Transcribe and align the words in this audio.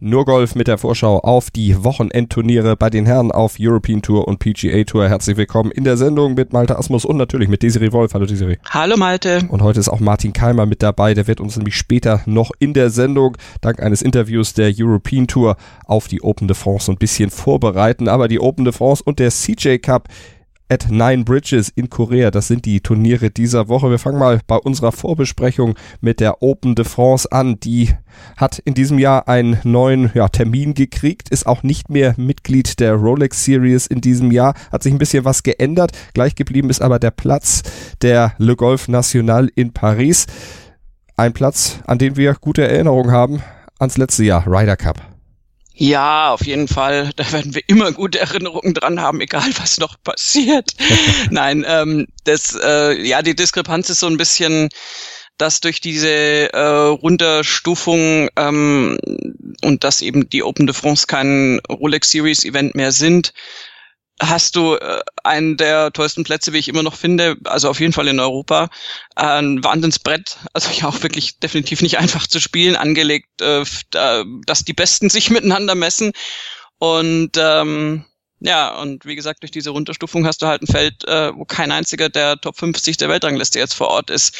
nur 0.00 0.24
Golf 0.24 0.54
mit 0.54 0.68
der 0.68 0.78
Vorschau 0.78 1.18
auf 1.18 1.50
die 1.50 1.82
Wochenendturniere 1.82 2.76
bei 2.76 2.88
den 2.88 3.04
Herren 3.04 3.32
auf 3.32 3.56
European 3.58 4.00
Tour 4.00 4.28
und 4.28 4.38
PGA 4.38 4.84
Tour. 4.84 5.08
Herzlich 5.08 5.36
willkommen 5.36 5.72
in 5.72 5.82
der 5.82 5.96
Sendung 5.96 6.34
mit 6.34 6.52
Malte 6.52 6.78
Asmus 6.78 7.04
und 7.04 7.16
natürlich 7.16 7.48
mit 7.48 7.62
Desiree 7.62 7.90
Wolf. 7.90 8.14
Hallo 8.14 8.24
Desiree. 8.24 8.58
Hallo 8.70 8.96
Malte. 8.96 9.40
Und 9.48 9.62
heute 9.62 9.80
ist 9.80 9.88
auch 9.88 9.98
Martin 9.98 10.32
Keimer 10.32 10.66
mit 10.66 10.84
dabei. 10.84 11.14
Der 11.14 11.26
wird 11.26 11.40
uns 11.40 11.56
nämlich 11.56 11.76
später 11.76 12.22
noch 12.26 12.52
in 12.60 12.74
der 12.74 12.90
Sendung 12.90 13.36
dank 13.60 13.82
eines 13.82 14.02
Interviews 14.02 14.54
der 14.54 14.72
European 14.78 15.26
Tour 15.26 15.56
auf 15.84 16.06
die 16.06 16.22
Open 16.22 16.46
de 16.46 16.56
France 16.56 16.92
ein 16.92 16.98
bisschen 16.98 17.30
vorbereiten. 17.30 18.06
Aber 18.06 18.28
die 18.28 18.40
Open 18.40 18.64
de 18.64 18.72
France 18.72 19.02
und 19.04 19.18
der 19.18 19.30
CJ 19.30 19.78
Cup 19.78 20.08
at 20.68 20.90
Nine 20.90 21.24
Bridges 21.24 21.68
in 21.68 21.90
Korea. 21.90 22.30
Das 22.30 22.48
sind 22.48 22.64
die 22.64 22.80
Turniere 22.80 23.30
dieser 23.30 23.68
Woche. 23.68 23.90
Wir 23.90 23.98
fangen 23.98 24.18
mal 24.18 24.40
bei 24.46 24.56
unserer 24.56 24.92
Vorbesprechung 24.92 25.74
mit 26.00 26.20
der 26.20 26.42
Open 26.42 26.74
de 26.74 26.84
France 26.84 27.30
an. 27.30 27.58
Die 27.60 27.90
hat 28.36 28.58
in 28.58 28.74
diesem 28.74 28.98
Jahr 28.98 29.28
einen 29.28 29.58
neuen 29.64 30.10
ja, 30.14 30.28
Termin 30.28 30.74
gekriegt, 30.74 31.28
ist 31.28 31.46
auch 31.46 31.62
nicht 31.62 31.90
mehr 31.90 32.14
Mitglied 32.16 32.80
der 32.80 32.94
Rolex 32.94 33.44
Series 33.44 33.86
in 33.86 34.00
diesem 34.00 34.30
Jahr. 34.30 34.54
Hat 34.70 34.82
sich 34.82 34.92
ein 34.92 34.98
bisschen 34.98 35.24
was 35.24 35.42
geändert. 35.42 35.92
Gleich 36.14 36.34
geblieben 36.34 36.70
ist 36.70 36.82
aber 36.82 36.98
der 36.98 37.10
Platz 37.10 37.62
der 38.02 38.34
Le 38.38 38.56
Golf 38.56 38.88
National 38.88 39.50
in 39.54 39.72
Paris. 39.72 40.26
Ein 41.16 41.32
Platz, 41.32 41.80
an 41.86 41.98
den 41.98 42.16
wir 42.16 42.34
gute 42.34 42.66
Erinnerungen 42.66 43.10
haben 43.10 43.42
ans 43.78 43.96
letzte 43.96 44.24
Jahr, 44.24 44.46
Ryder 44.46 44.76
Cup. 44.76 45.17
Ja, 45.80 46.32
auf 46.32 46.44
jeden 46.44 46.66
Fall. 46.66 47.10
Da 47.16 47.30
werden 47.32 47.54
wir 47.54 47.62
immer 47.68 47.92
gute 47.92 48.18
Erinnerungen 48.18 48.74
dran 48.74 49.00
haben, 49.00 49.20
egal 49.20 49.48
was 49.58 49.78
noch 49.78 49.96
passiert. 50.02 50.74
Nein, 51.30 51.64
ähm, 51.66 52.06
das, 52.24 52.58
äh, 52.60 53.00
ja, 53.00 53.22
die 53.22 53.36
Diskrepanz 53.36 53.88
ist 53.88 54.00
so 54.00 54.08
ein 54.08 54.16
bisschen, 54.16 54.68
dass 55.36 55.60
durch 55.60 55.80
diese 55.80 56.52
äh, 56.52 56.58
Runterstufung 56.60 58.28
ähm, 58.36 58.98
und 59.62 59.84
dass 59.84 60.02
eben 60.02 60.28
die 60.28 60.42
Open 60.42 60.66
de 60.66 60.74
France 60.74 61.06
kein 61.06 61.60
Rolex 61.70 62.10
Series 62.10 62.44
Event 62.44 62.74
mehr 62.74 62.90
sind, 62.90 63.32
hast 64.20 64.56
du 64.56 64.74
äh, 64.74 65.00
einen 65.22 65.56
der 65.56 65.92
tollsten 65.92 66.24
Plätze, 66.24 66.52
wie 66.52 66.58
ich 66.58 66.68
immer 66.68 66.82
noch 66.82 66.94
finde, 66.94 67.36
also 67.44 67.68
auf 67.68 67.80
jeden 67.80 67.92
Fall 67.92 68.08
in 68.08 68.20
Europa. 68.20 68.68
Ein 69.14 69.62
Wahnsinnsbrett, 69.62 70.38
also 70.52 70.70
ja 70.72 70.88
auch 70.88 71.02
wirklich 71.02 71.38
definitiv 71.38 71.82
nicht 71.82 71.98
einfach 71.98 72.26
zu 72.26 72.40
spielen, 72.40 72.76
angelegt, 72.76 73.40
äh, 73.40 73.64
dass 74.46 74.64
die 74.64 74.72
Besten 74.72 75.10
sich 75.10 75.30
miteinander 75.30 75.74
messen. 75.74 76.12
Und 76.78 77.32
ähm, 77.36 78.04
ja, 78.40 78.76
und 78.76 79.04
wie 79.04 79.16
gesagt, 79.16 79.42
durch 79.42 79.50
diese 79.50 79.70
Runterstufung 79.70 80.24
hast 80.24 80.42
du 80.42 80.46
halt 80.46 80.62
ein 80.62 80.68
Feld, 80.68 81.04
äh, 81.08 81.34
wo 81.34 81.44
kein 81.44 81.72
einziger 81.72 82.08
der 82.08 82.40
Top 82.40 82.56
50 82.56 82.96
der 82.96 83.08
Weltrangliste 83.08 83.58
jetzt 83.58 83.74
vor 83.74 83.88
Ort 83.88 84.10
ist. 84.10 84.36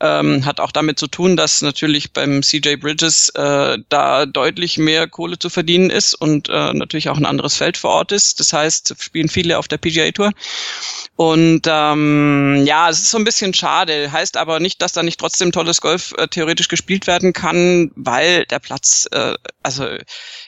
Ähm, 0.00 0.44
hat 0.44 0.60
auch 0.60 0.72
damit 0.72 0.98
zu 0.98 1.06
tun, 1.06 1.36
dass 1.36 1.62
natürlich 1.62 2.12
beim 2.12 2.42
CJ 2.42 2.76
Bridges 2.76 3.30
äh, 3.30 3.78
da 3.88 4.26
deutlich 4.26 4.76
mehr 4.76 5.08
Kohle 5.08 5.38
zu 5.38 5.48
verdienen 5.48 5.88
ist 5.88 6.14
und 6.14 6.50
äh, 6.50 6.74
natürlich 6.74 7.08
auch 7.08 7.16
ein 7.16 7.24
anderes 7.24 7.56
Feld 7.56 7.78
vor 7.78 7.90
Ort 7.90 8.12
ist. 8.12 8.40
Das 8.40 8.52
heißt, 8.52 8.94
spielen 8.98 9.28
viele 9.30 9.58
auf 9.58 9.68
der 9.68 9.78
PGA 9.78 10.10
Tour. 10.10 10.32
Und 11.16 11.62
ähm, 11.66 12.62
ja, 12.66 12.90
es 12.90 13.00
ist 13.00 13.10
so 13.10 13.18
ein 13.18 13.24
bisschen 13.24 13.54
schade. 13.54 14.12
Heißt 14.12 14.36
aber 14.36 14.60
nicht, 14.60 14.82
dass 14.82 14.92
da 14.92 15.02
nicht 15.02 15.18
trotzdem 15.18 15.52
tolles 15.52 15.80
Golf 15.80 16.12
äh, 16.18 16.28
theoretisch 16.28 16.68
gespielt 16.68 17.06
werden 17.06 17.32
kann, 17.32 17.90
weil 17.94 18.44
der 18.46 18.58
Platz, 18.58 19.08
äh, 19.12 19.34
also 19.62 19.86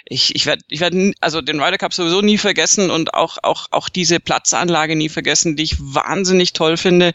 ich, 0.04 0.34
ich 0.34 0.46
werde 0.46 0.62
ich 0.68 0.80
werd, 0.80 0.94
also 1.20 1.40
den 1.40 1.60
Ryder 1.60 1.78
Cup 1.78 1.94
sowieso 1.94 2.20
nie 2.20 2.38
vergessen 2.38 2.90
und 2.90 3.14
auch, 3.14 3.38
auch, 3.42 3.68
auch 3.70 3.88
diese 3.88 4.20
Platzanlage 4.20 4.96
nie 4.96 5.08
vergessen, 5.08 5.56
die 5.56 5.62
ich 5.64 5.76
wahnsinnig 5.78 6.52
toll 6.52 6.76
finde. 6.76 7.12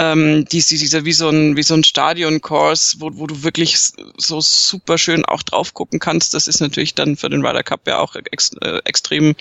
Ähm, 0.00 0.46
die, 0.46 0.62
die, 0.62 0.78
dieser 0.78 1.04
wie 1.04 1.12
so 1.12 1.28
ein, 1.28 1.58
wie 1.58 1.62
so 1.62 1.74
ein 1.74 1.84
Stadion-Course, 1.84 2.96
wo, 3.00 3.10
wo 3.12 3.26
du 3.26 3.42
wirklich 3.42 3.76
so 4.16 4.40
super 4.40 4.96
schön 4.96 5.26
auch 5.26 5.42
drauf 5.42 5.74
gucken 5.74 5.98
kannst. 5.98 6.32
Das 6.32 6.48
ist 6.48 6.60
natürlich 6.60 6.94
dann 6.94 7.18
für 7.18 7.28
den 7.28 7.44
Ryder 7.44 7.62
Cup 7.62 7.86
ja 7.86 7.98
auch 7.98 8.14
ex, 8.14 8.52
äh, 8.62 8.80
extrem 8.86 9.36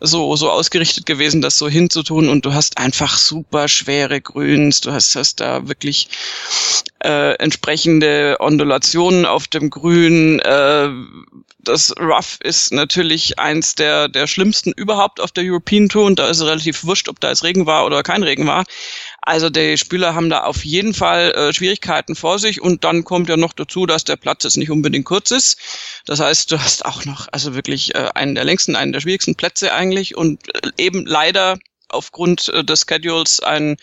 so, 0.00 0.36
so 0.36 0.50
ausgerichtet 0.50 1.06
gewesen, 1.06 1.40
das 1.40 1.56
so 1.56 1.66
hinzutun. 1.66 2.28
Und 2.28 2.44
du 2.44 2.52
hast 2.52 2.76
einfach 2.76 3.16
super 3.16 3.68
schwere 3.68 4.20
Grüns. 4.20 4.82
Du 4.82 4.92
hast, 4.92 5.16
hast 5.16 5.40
da 5.40 5.66
wirklich 5.66 6.10
äh, 7.02 7.32
entsprechende 7.38 8.36
Ondulationen 8.38 9.24
auf 9.24 9.48
dem 9.48 9.70
Grün. 9.70 10.40
Äh, 10.40 10.90
das 11.66 11.92
Rough 11.98 12.38
ist 12.42 12.72
natürlich 12.72 13.38
eins 13.38 13.74
der, 13.74 14.08
der 14.08 14.26
schlimmsten 14.26 14.72
überhaupt 14.72 15.20
auf 15.20 15.32
der 15.32 15.44
European 15.44 15.88
Tour 15.88 16.04
und 16.04 16.18
da 16.18 16.28
ist 16.28 16.38
es 16.38 16.46
relativ 16.46 16.84
wurscht, 16.84 17.08
ob 17.08 17.20
da 17.20 17.28
jetzt 17.28 17.42
Regen 17.42 17.66
war 17.66 17.86
oder 17.86 18.02
kein 18.02 18.22
Regen 18.22 18.46
war. 18.46 18.64
Also 19.26 19.50
die 19.50 19.76
Spieler 19.76 20.14
haben 20.14 20.30
da 20.30 20.44
auf 20.44 20.64
jeden 20.64 20.94
Fall 20.94 21.32
äh, 21.32 21.52
Schwierigkeiten 21.52 22.14
vor 22.14 22.38
sich 22.38 22.62
und 22.62 22.84
dann 22.84 23.02
kommt 23.02 23.28
ja 23.28 23.36
noch 23.36 23.52
dazu, 23.52 23.84
dass 23.84 24.04
der 24.04 24.14
Platz 24.14 24.44
jetzt 24.44 24.56
nicht 24.56 24.70
unbedingt 24.70 25.04
kurz 25.04 25.32
ist. 25.32 25.58
Das 26.04 26.20
heißt, 26.20 26.52
du 26.52 26.60
hast 26.60 26.84
auch 26.84 27.04
noch 27.04 27.26
also 27.32 27.56
wirklich 27.56 27.96
äh, 27.96 28.08
einen 28.14 28.36
der 28.36 28.44
längsten, 28.44 28.76
einen 28.76 28.92
der 28.92 29.00
schwierigsten 29.00 29.34
Plätze 29.34 29.72
eigentlich 29.72 30.16
und 30.16 30.46
äh, 30.54 30.70
eben 30.78 31.04
leider 31.04 31.58
aufgrund 31.88 32.50
äh, 32.50 32.62
des 32.62 32.86
Schedules 32.88 33.40
ein 33.40 33.78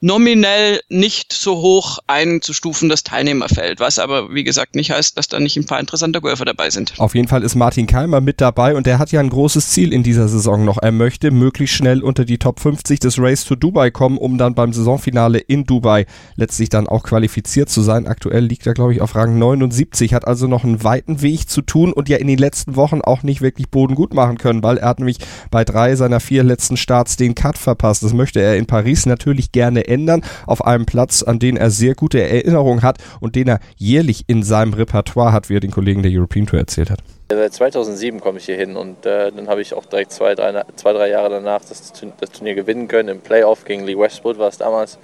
nominell 0.00 0.80
nicht 0.88 1.32
so 1.32 1.56
hoch 1.56 1.98
einzustufen 2.06 2.88
das 2.88 3.02
Teilnehmerfeld, 3.02 3.80
was 3.80 3.98
aber 3.98 4.34
wie 4.34 4.44
gesagt 4.44 4.74
nicht 4.74 4.90
heißt, 4.90 5.16
dass 5.16 5.28
da 5.28 5.40
nicht 5.40 5.56
ein 5.56 5.64
paar 5.64 5.80
interessante 5.80 6.20
Golfer 6.20 6.44
dabei 6.44 6.68
sind. 6.68 6.92
Auf 6.98 7.14
jeden 7.14 7.28
Fall 7.28 7.42
ist 7.42 7.54
Martin 7.54 7.86
Keimer 7.86 8.20
mit 8.20 8.40
dabei 8.40 8.74
und 8.74 8.86
der 8.86 8.98
hat 8.98 9.10
ja 9.12 9.20
ein 9.20 9.30
großes 9.30 9.70
Ziel 9.70 9.92
in 9.92 10.02
dieser 10.02 10.28
Saison 10.28 10.64
noch. 10.64 10.78
Er 10.82 10.92
möchte 10.92 11.30
möglichst 11.30 11.76
schnell 11.76 12.02
unter 12.02 12.26
die 12.26 12.38
Top 12.38 12.60
50 12.60 13.00
des 13.00 13.18
Race 13.18 13.44
to 13.44 13.54
Dubai 13.54 13.90
kommen, 13.90 14.18
um 14.18 14.36
dann 14.36 14.54
beim 14.54 14.72
Saisonfinale 14.74 15.38
in 15.38 15.64
Dubai 15.64 16.04
letztlich 16.36 16.68
dann 16.68 16.86
auch 16.86 17.02
qualifiziert 17.02 17.70
zu 17.70 17.80
sein. 17.80 18.06
Aktuell 18.06 18.44
liegt 18.44 18.66
er 18.66 18.74
glaube 18.74 18.92
ich 18.92 19.00
auf 19.00 19.14
Rang 19.14 19.38
79, 19.38 20.12
hat 20.12 20.26
also 20.26 20.46
noch 20.46 20.64
einen 20.64 20.84
weiten 20.84 21.22
Weg 21.22 21.48
zu 21.48 21.62
tun 21.62 21.94
und 21.94 22.10
ja 22.10 22.18
in 22.18 22.26
den 22.26 22.38
letzten 22.38 22.76
Wochen 22.76 23.00
auch 23.00 23.22
nicht 23.22 23.40
wirklich 23.40 23.70
Boden 23.70 23.94
gut 23.94 24.12
machen 24.12 24.36
können, 24.36 24.62
weil 24.62 24.76
er 24.76 24.88
hat 24.88 24.98
nämlich 24.98 25.18
bei 25.50 25.64
drei 25.64 25.96
seiner 25.96 26.20
vier 26.20 26.44
letzten 26.44 26.76
Starts 26.76 27.16
den 27.16 27.34
Cut 27.34 27.56
verpasst. 27.56 28.02
Das 28.02 28.12
möchte 28.12 28.42
er 28.42 28.56
in 28.56 28.66
Paris 28.66 29.06
natürlich 29.06 29.52
gerne 29.52 29.85
ändern, 29.88 30.22
auf 30.46 30.64
einem 30.64 30.86
Platz, 30.86 31.22
an 31.22 31.38
den 31.38 31.56
er 31.56 31.70
sehr 31.70 31.94
gute 31.94 32.20
Erinnerungen 32.20 32.82
hat 32.82 32.98
und 33.20 33.36
den 33.36 33.48
er 33.48 33.60
jährlich 33.76 34.24
in 34.26 34.42
seinem 34.42 34.74
Repertoire 34.74 35.32
hat, 35.32 35.48
wie 35.48 35.56
er 35.56 35.60
den 35.60 35.70
Kollegen 35.70 36.02
der 36.02 36.12
European 36.12 36.46
Tour 36.46 36.58
erzählt 36.58 36.90
hat. 36.90 37.00
Seit 37.28 37.54
2007 37.54 38.20
komme 38.20 38.38
ich 38.38 38.46
hier 38.46 38.56
hin 38.56 38.76
und 38.76 39.04
äh, 39.04 39.32
dann 39.32 39.48
habe 39.48 39.60
ich 39.60 39.74
auch 39.74 39.84
direkt 39.84 40.12
zwei 40.12 40.36
drei, 40.36 40.62
zwei, 40.76 40.92
drei 40.92 41.08
Jahre 41.08 41.30
danach 41.30 41.60
das, 41.60 41.92
das 42.20 42.30
Turnier 42.30 42.54
gewinnen 42.54 42.86
können. 42.86 43.08
Im 43.08 43.20
Playoff 43.20 43.64
gegen 43.64 43.84
Lee 43.84 43.98
Westwood 43.98 44.38
war 44.38 44.48
es 44.48 44.58
damals. 44.58 44.98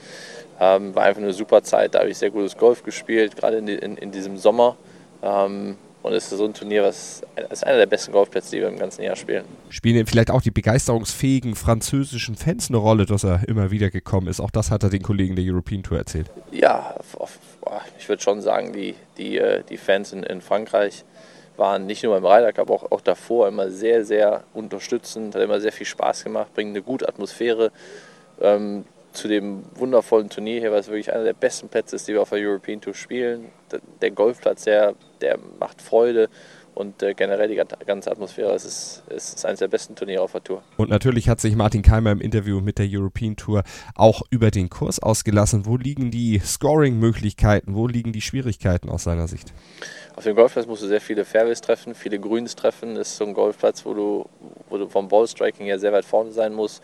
Ähm, 0.61 0.95
war 0.95 1.03
einfach 1.03 1.21
eine 1.21 1.33
super 1.33 1.63
Zeit, 1.65 1.95
da 1.95 2.01
habe 2.01 2.11
ich 2.11 2.19
sehr 2.19 2.31
gutes 2.31 2.57
Golf 2.57 2.85
gespielt, 2.85 3.37
gerade 3.37 3.57
in, 3.57 3.67
in, 3.67 3.97
in 3.97 4.13
diesem 4.13 4.37
Sommer. 4.37 4.77
Ähm, 5.21 5.77
und 6.03 6.13
es 6.13 6.31
ist 6.31 6.39
so 6.39 6.45
ein 6.45 6.55
Turnier, 6.55 6.83
was 6.83 7.23
ist 7.51 7.65
einer 7.65 7.79
der 7.79 7.87
besten 7.87 8.13
Golfplätze, 8.13 8.57
die 8.57 8.61
wir 8.61 8.69
im 8.69 8.79
ganzen 8.79 9.03
Jahr 9.03 9.17
spielen. 9.17 9.45
Spielen 9.69 10.07
vielleicht 10.07 10.31
auch 10.31 10.43
die 10.43 10.51
begeisterungsfähigen 10.51 11.55
französischen 11.55 12.35
Fans 12.35 12.69
eine 12.69 12.79
Rolle, 12.79 13.07
dass 13.07 13.25
er 13.25 13.49
immer 13.49 13.71
wieder 13.71 13.91
gekommen 13.91 14.27
ist? 14.27 14.41
Auch 14.41 14.51
das 14.51 14.71
hat 14.71 14.83
er 14.83 14.91
den 14.91 15.03
Kollegen 15.03 15.37
der 15.37 15.45
European 15.47 15.83
Tour 15.83 15.99
erzählt. 15.99 16.31
Ja, 16.51 16.97
ich 17.99 18.09
würde 18.09 18.23
schon 18.23 18.41
sagen, 18.41 18.73
die, 18.73 18.95
die, 19.17 19.39
äh, 19.39 19.63
die 19.69 19.77
Fans 19.77 20.13
in, 20.13 20.23
in 20.25 20.41
Frankreich 20.41 21.05
waren 21.57 21.87
nicht 21.87 22.03
nur 22.03 22.19
beim 22.19 22.25
Ryder 22.25 22.53
Cup, 22.53 22.71
auch, 22.71 22.91
auch 22.91 23.01
davor 23.01 23.47
immer 23.47 23.71
sehr, 23.71 24.05
sehr 24.05 24.43
unterstützend, 24.55 25.35
hat 25.35 25.43
immer 25.43 25.61
sehr 25.61 25.73
viel 25.73 25.87
Spaß 25.87 26.25
gemacht, 26.25 26.53
bringen 26.55 26.71
eine 26.71 26.83
gute 26.83 27.09
Atmosphäre. 27.09 27.71
Ähm, 28.41 28.85
zu 29.13 29.29
dem 29.29 29.63
wundervollen 29.75 30.29
Turnier 30.29 30.61
hier, 30.61 30.73
was 30.73 30.89
wirklich 30.89 31.13
einer 31.13 31.25
der 31.25 31.35
besten 31.35 31.69
Plätze 31.69 31.97
ist, 31.97 32.09
die 32.09 32.15
wir 32.15 32.23
auf 32.23 32.31
der 32.31 32.39
European 32.39 32.81
Tour 32.81 32.95
spielen. 32.95 33.47
Der 34.01 34.11
Golfplatz, 34.11 34.65
der, 34.65 34.95
der 35.21 35.39
macht 35.59 35.81
Freude 35.81 36.29
und 36.75 37.03
äh, 37.03 37.15
generell 37.15 37.49
die 37.49 37.61
ganze 37.87 38.11
Atmosphäre. 38.11 38.55
Es 38.55 38.65
ist, 38.65 39.03
es 39.09 39.35
ist 39.35 39.45
eines 39.45 39.59
der 39.59 39.69
besten 39.69 39.95
Turniere 39.95 40.23
auf 40.23 40.33
der 40.33 40.43
Tour. 40.43 40.63
Und 40.77 40.89
natürlich 40.89 41.29
hat 41.29 41.41
sich 41.41 41.55
Martin 41.55 41.83
Keimer 41.83 42.13
im 42.13 42.21
Interview 42.21 42.61
mit 42.61 42.79
der 42.79 42.87
European 42.89 43.37
Tour 43.37 43.63
auch 43.95 44.23
über 44.31 44.51
den 44.51 44.71
Kurs 44.71 44.99
ausgelassen. 44.99 45.67
Wo 45.67 45.77
liegen 45.77 46.11
die 46.11 46.39
Scoring-Möglichkeiten? 46.39 47.75
Wo 47.75 47.87
liegen 47.87 48.13
die 48.13 48.23
Schwierigkeiten 48.23 48.89
aus 48.89 49.05
seiner 49.05 49.29
Sicht? 49.29 49.53
Auf 50.17 50.25
dem 50.25 50.37
Golfplatz 50.37 50.67
musst 50.67 50.83
du 50.83 50.87
sehr 50.87 51.01
viele 51.01 51.25
Fairways 51.25 51.61
treffen, 51.61 51.95
viele 51.95 52.19
Grüns 52.19 52.57
treffen. 52.57 52.95
Das 52.95 53.09
ist 53.09 53.17
so 53.17 53.25
ein 53.25 53.35
Golfplatz, 53.35 53.85
wo 53.85 53.95
du, 53.95 54.27
wo 54.69 54.79
du 54.79 54.89
vom 54.89 55.09
Ballstriking 55.09 55.67
her 55.67 55.79
sehr 55.79 55.93
weit 55.93 56.05
vorne 56.05 56.33
sein 56.33 56.55
musst. 56.55 56.83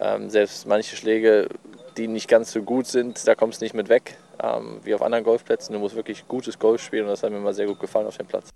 Ähm, 0.00 0.30
selbst 0.30 0.66
manche 0.66 0.96
Schläge, 0.96 1.48
die 1.96 2.08
nicht 2.08 2.28
ganz 2.28 2.52
so 2.52 2.62
gut 2.62 2.86
sind, 2.86 3.26
da 3.26 3.34
kommst 3.34 3.60
du 3.60 3.64
nicht 3.64 3.74
mit 3.74 3.88
weg, 3.88 4.16
ähm, 4.42 4.80
wie 4.84 4.94
auf 4.94 5.02
anderen 5.02 5.24
Golfplätzen. 5.24 5.72
Du 5.72 5.80
musst 5.80 5.96
wirklich 5.96 6.26
gutes 6.28 6.58
Golf 6.58 6.82
spielen 6.82 7.04
und 7.04 7.10
das 7.10 7.22
hat 7.22 7.30
mir 7.30 7.38
immer 7.38 7.54
sehr 7.54 7.66
gut 7.66 7.80
gefallen 7.80 8.06
auf 8.06 8.16
dem 8.16 8.26
Platz. 8.26 8.50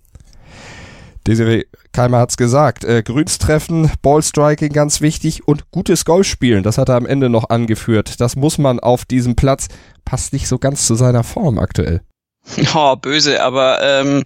Desiree 1.27 1.65
Keimer 1.93 2.19
hat's 2.19 2.37
gesagt. 2.37 2.85
Äh, 2.85 3.03
Grüns 3.03 3.39
treffen, 3.39 3.91
Ballstriking 4.03 4.73
ganz 4.73 5.01
wichtig 5.01 5.47
und 5.47 5.71
gutes 5.71 6.05
Golf 6.05 6.27
spielen. 6.27 6.63
Das 6.63 6.79
hat 6.79 6.89
er 6.89 6.97
am 6.97 7.07
Ende 7.07 7.29
noch 7.29 7.51
angeführt. 7.51 8.21
Das 8.21 8.35
muss 8.35 8.59
man 8.59 8.81
auf 8.81 9.05
diesem 9.05 9.37
Platz. 9.37 9.69
Passt 10.05 10.33
nicht 10.33 10.49
so 10.49 10.59
ganz 10.59 10.87
zu 10.87 10.95
seiner 10.95 11.23
Form 11.23 11.59
aktuell. 11.59 12.01
Oh, 12.75 12.97
böse, 12.97 13.43
aber 13.43 13.83
ähm, 13.83 14.25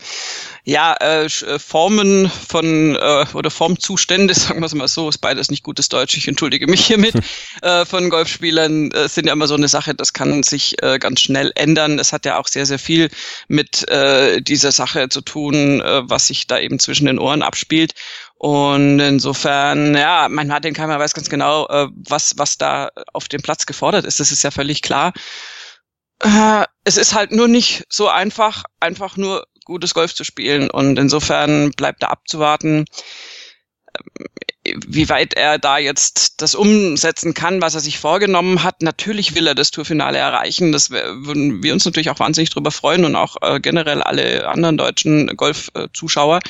ja, 0.65 0.95
äh, 0.95 1.27
äh, 1.27 1.59
Formen 1.61 2.29
von 2.29 2.97
äh, 2.97 3.25
oder 3.35 3.51
Formzustände, 3.51 4.35
sagen 4.35 4.61
wir 4.61 4.67
es 4.67 4.75
mal 4.75 4.89
so, 4.89 5.09
ist 5.09 5.19
beides 5.19 5.51
nicht 5.51 5.63
gutes 5.63 5.89
Deutsch, 5.89 6.17
ich 6.17 6.27
entschuldige 6.27 6.67
mich 6.67 6.85
hiermit, 6.87 7.15
äh, 7.63 7.85
von 7.85 8.11
Golfspielern 8.11 8.91
äh, 8.91 9.09
sind 9.09 9.27
ja 9.27 9.33
immer 9.33 9.47
so 9.47 9.55
eine 9.55 9.69
Sache, 9.69 9.95
das 9.95 10.13
kann 10.13 10.43
sich 10.43 10.83
äh, 10.83 10.99
ganz 10.99 11.21
schnell 11.21 11.53
ändern. 11.55 11.99
Es 11.99 12.13
hat 12.13 12.25
ja 12.25 12.39
auch 12.39 12.49
sehr, 12.49 12.67
sehr 12.67 12.81
viel 12.81 13.11
mit 13.47 13.89
äh, 13.89 14.41
dieser 14.43 14.73
Sache 14.73 15.09
zu 15.09 15.21
tun, 15.21 15.81
äh, 15.81 16.03
was 16.09 16.27
sich 16.27 16.49
da 16.49 16.59
eben 16.59 16.81
zwischen 16.81 17.07
den 17.07 17.21
Ohren 17.21 17.43
abspielt. 17.43 17.93
Und 18.39 18.99
insofern, 19.01 19.95
ja, 19.97 20.29
mein 20.29 20.49
Martin 20.49 20.75
Keimer 20.75 20.99
weiß 20.99 21.15
ganz 21.15 21.31
genau, 21.31 21.69
äh, 21.69 21.89
was, 21.95 22.35
was 22.39 22.59
da 22.59 22.91
auf 23.13 23.29
dem 23.29 23.41
Platz 23.41 23.67
gefordert 23.67 24.05
ist. 24.05 24.21
Das 24.21 24.33
ist 24.33 24.43
ja 24.43 24.51
völlig 24.51 24.83
klar. 24.83 25.13
Äh, 26.21 26.65
es 26.85 26.97
ist 26.97 27.15
halt 27.15 27.33
nur 27.33 27.49
nicht 27.49 27.85
so 27.89 28.09
einfach, 28.09 28.65
einfach 28.81 29.17
nur 29.17 29.47
gutes 29.65 29.93
Golf 29.93 30.15
zu 30.15 30.25
spielen. 30.25 30.71
Und 30.71 30.99
insofern 30.99 31.73
bleibt 31.73 32.03
da 32.03 32.09
abzuwarten, 32.09 32.87
ähm, 33.99 34.27
wie 34.87 35.09
weit 35.09 35.35
er 35.35 35.59
da 35.59 35.79
jetzt 35.79 36.41
das 36.41 36.55
umsetzen 36.55 37.35
kann, 37.35 37.61
was 37.61 37.75
er 37.75 37.81
sich 37.81 37.99
vorgenommen 37.99 38.63
hat. 38.63 38.83
Natürlich 38.83 39.35
will 39.35 39.47
er 39.47 39.55
das 39.55 39.71
Tourfinale 39.71 40.19
erreichen. 40.19 40.73
Das 40.73 40.91
würden 40.91 41.63
wir 41.63 41.73
uns 41.73 41.85
natürlich 41.85 42.11
auch 42.11 42.19
wahnsinnig 42.19 42.51
drüber 42.51 42.71
freuen 42.71 43.05
und 43.05 43.15
auch 43.15 43.37
äh, 43.43 43.61
generell 43.61 44.03
alle 44.03 44.49
anderen 44.49 44.77
deutschen 44.77 45.37
Golfzuschauer. 45.37 46.41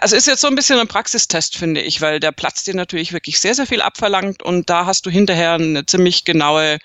Also 0.00 0.16
ist 0.16 0.26
jetzt 0.26 0.40
so 0.40 0.48
ein 0.48 0.54
bisschen 0.54 0.78
ein 0.80 0.88
Praxistest, 0.88 1.56
finde 1.56 1.80
ich, 1.80 2.00
weil 2.00 2.18
der 2.18 2.32
Platz 2.32 2.64
dir 2.64 2.74
natürlich 2.74 3.12
wirklich 3.12 3.38
sehr, 3.38 3.54
sehr 3.54 3.66
viel 3.66 3.80
abverlangt 3.80 4.42
und 4.42 4.68
da 4.68 4.84
hast 4.84 5.06
du 5.06 5.10
hinterher 5.10 5.52
eine 5.52 5.86
ziemlich 5.86 6.24
genaue 6.24 6.78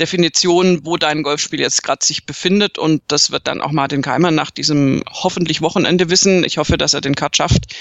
Definition, 0.00 0.80
wo 0.84 0.96
dein 0.96 1.22
Golfspiel 1.22 1.60
jetzt 1.60 1.82
gerade 1.82 2.04
sich 2.04 2.26
befindet. 2.26 2.78
Und 2.78 3.02
das 3.08 3.30
wird 3.30 3.46
dann 3.46 3.60
auch 3.60 3.72
Martin 3.72 4.02
Keimer 4.02 4.30
nach 4.30 4.50
diesem 4.50 5.02
hoffentlich 5.10 5.62
Wochenende 5.62 6.10
wissen. 6.10 6.44
Ich 6.44 6.58
hoffe, 6.58 6.78
dass 6.78 6.94
er 6.94 7.00
den 7.00 7.14
Cut 7.14 7.36
schafft. 7.36 7.74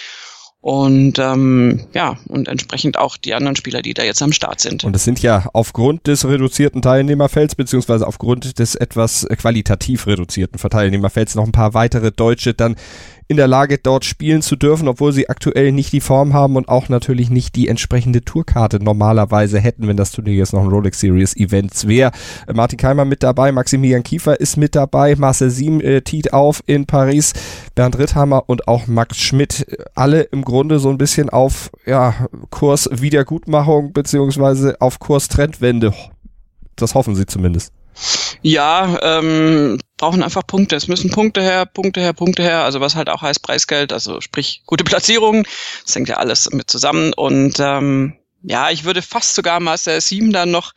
Und 0.62 1.18
ähm, 1.18 1.88
ja, 1.94 2.18
und 2.28 2.48
entsprechend 2.48 2.96
auch 3.00 3.18
die 3.18 3.34
anderen 3.34 3.56
Spieler, 3.56 3.82
die 3.82 3.96
da 3.96 4.04
jetzt 4.04 4.22
am 4.22 4.32
Start 4.32 4.62
sind. 4.62 4.84
Und 4.84 4.96
es 4.96 5.04
sind 5.04 5.20
ja 5.20 5.50
aufgrund 5.54 6.06
des 6.06 6.24
reduzierten 6.24 6.84
Teilnehmerfelds, 6.84 7.56
beziehungsweise 7.56 8.06
aufgrund 8.06 8.60
des 8.60 8.76
etwas 8.76 9.28
qualitativ 9.38 10.06
reduzierten 10.06 10.60
Teilnehmerfelds 10.60 11.34
noch 11.34 11.46
ein 11.46 11.52
paar 11.52 11.74
weitere 11.74 12.12
Deutsche 12.12 12.54
dann 12.54 12.76
in 13.32 13.38
der 13.38 13.48
Lage, 13.48 13.78
dort 13.78 14.04
spielen 14.04 14.42
zu 14.42 14.58
dürfen, 14.58 14.90
obwohl 14.90 15.14
sie 15.14 15.30
aktuell 15.30 15.72
nicht 15.72 15.94
die 15.94 16.02
Form 16.02 16.34
haben 16.34 16.58
und 16.58 16.68
auch 16.68 16.90
natürlich 16.90 17.30
nicht 17.30 17.56
die 17.56 17.70
entsprechende 17.70 18.26
Tourkarte 18.26 18.84
normalerweise 18.84 19.58
hätten, 19.58 19.88
wenn 19.88 19.96
das 19.96 20.12
Turnier 20.12 20.34
jetzt 20.34 20.52
noch 20.52 20.62
ein 20.62 20.68
Rolex 20.68 21.00
Series 21.00 21.34
Event 21.38 21.88
wäre. 21.88 22.12
Äh, 22.46 22.54
Martin 22.54 22.78
Keimer 22.78 23.06
mit 23.06 23.24
dabei, 23.24 23.54
Maximilian 23.54 24.04
Kiefer 24.04 24.38
ist 24.38 24.58
mit 24.58 24.76
dabei, 24.76 25.16
Marcel 25.16 25.50
Siem 25.50 25.80
äh, 25.80 26.02
tiet 26.02 26.34
auf 26.34 26.62
in 26.66 26.86
Paris, 26.86 27.32
Bernd 27.74 27.98
Ritthammer 27.98 28.50
und 28.50 28.68
auch 28.68 28.88
Max 28.88 29.18
Schmidt. 29.18 29.66
Alle 29.96 30.24
im 30.24 30.44
Grunde 30.44 30.80
so 30.80 30.90
ein 30.90 30.98
bisschen 30.98 31.30
auf 31.30 31.72
ja, 31.86 32.28
Kurs 32.50 32.90
Wiedergutmachung 32.92 33.94
beziehungsweise 33.94 34.76
auf 34.82 35.00
Kurs 35.00 35.30
Trendwende. 35.30 35.94
Das 36.76 36.96
hoffen 36.96 37.16
sie 37.16 37.26
zumindest. 37.26 37.72
Ja, 38.42 38.98
ähm, 39.02 39.80
brauchen 39.98 40.24
einfach 40.24 40.46
Punkte. 40.46 40.76
Es 40.76 40.88
müssen 40.88 41.12
Punkte 41.12 41.42
her, 41.42 41.66
Punkte 41.66 42.02
her, 42.02 42.14
Punkte 42.14 42.44
her. 42.44 42.64
Also 42.64 42.82
was 42.82 42.96
halt 42.96 43.10
auch 43.10 43.22
heißt 43.22 43.44
Preisgeld, 43.44 43.94
also 43.94 44.22
sprich 44.22 44.64
gute 44.66 44.84
Platzierungen. 44.84 45.46
Das 45.86 45.96
hängt 45.96 46.10
ja 46.10 46.18
alles 46.18 46.50
mit 46.52 46.70
zusammen. 46.70 47.14
Und 47.14 47.60
ähm, 47.60 48.18
ja, 48.44 48.72
ich 48.72 48.84
würde 48.84 49.02
fast 49.02 49.36
sogar 49.36 49.60
Master 49.60 50.00
7 50.00 50.32
dann 50.32 50.52
noch 50.52 50.74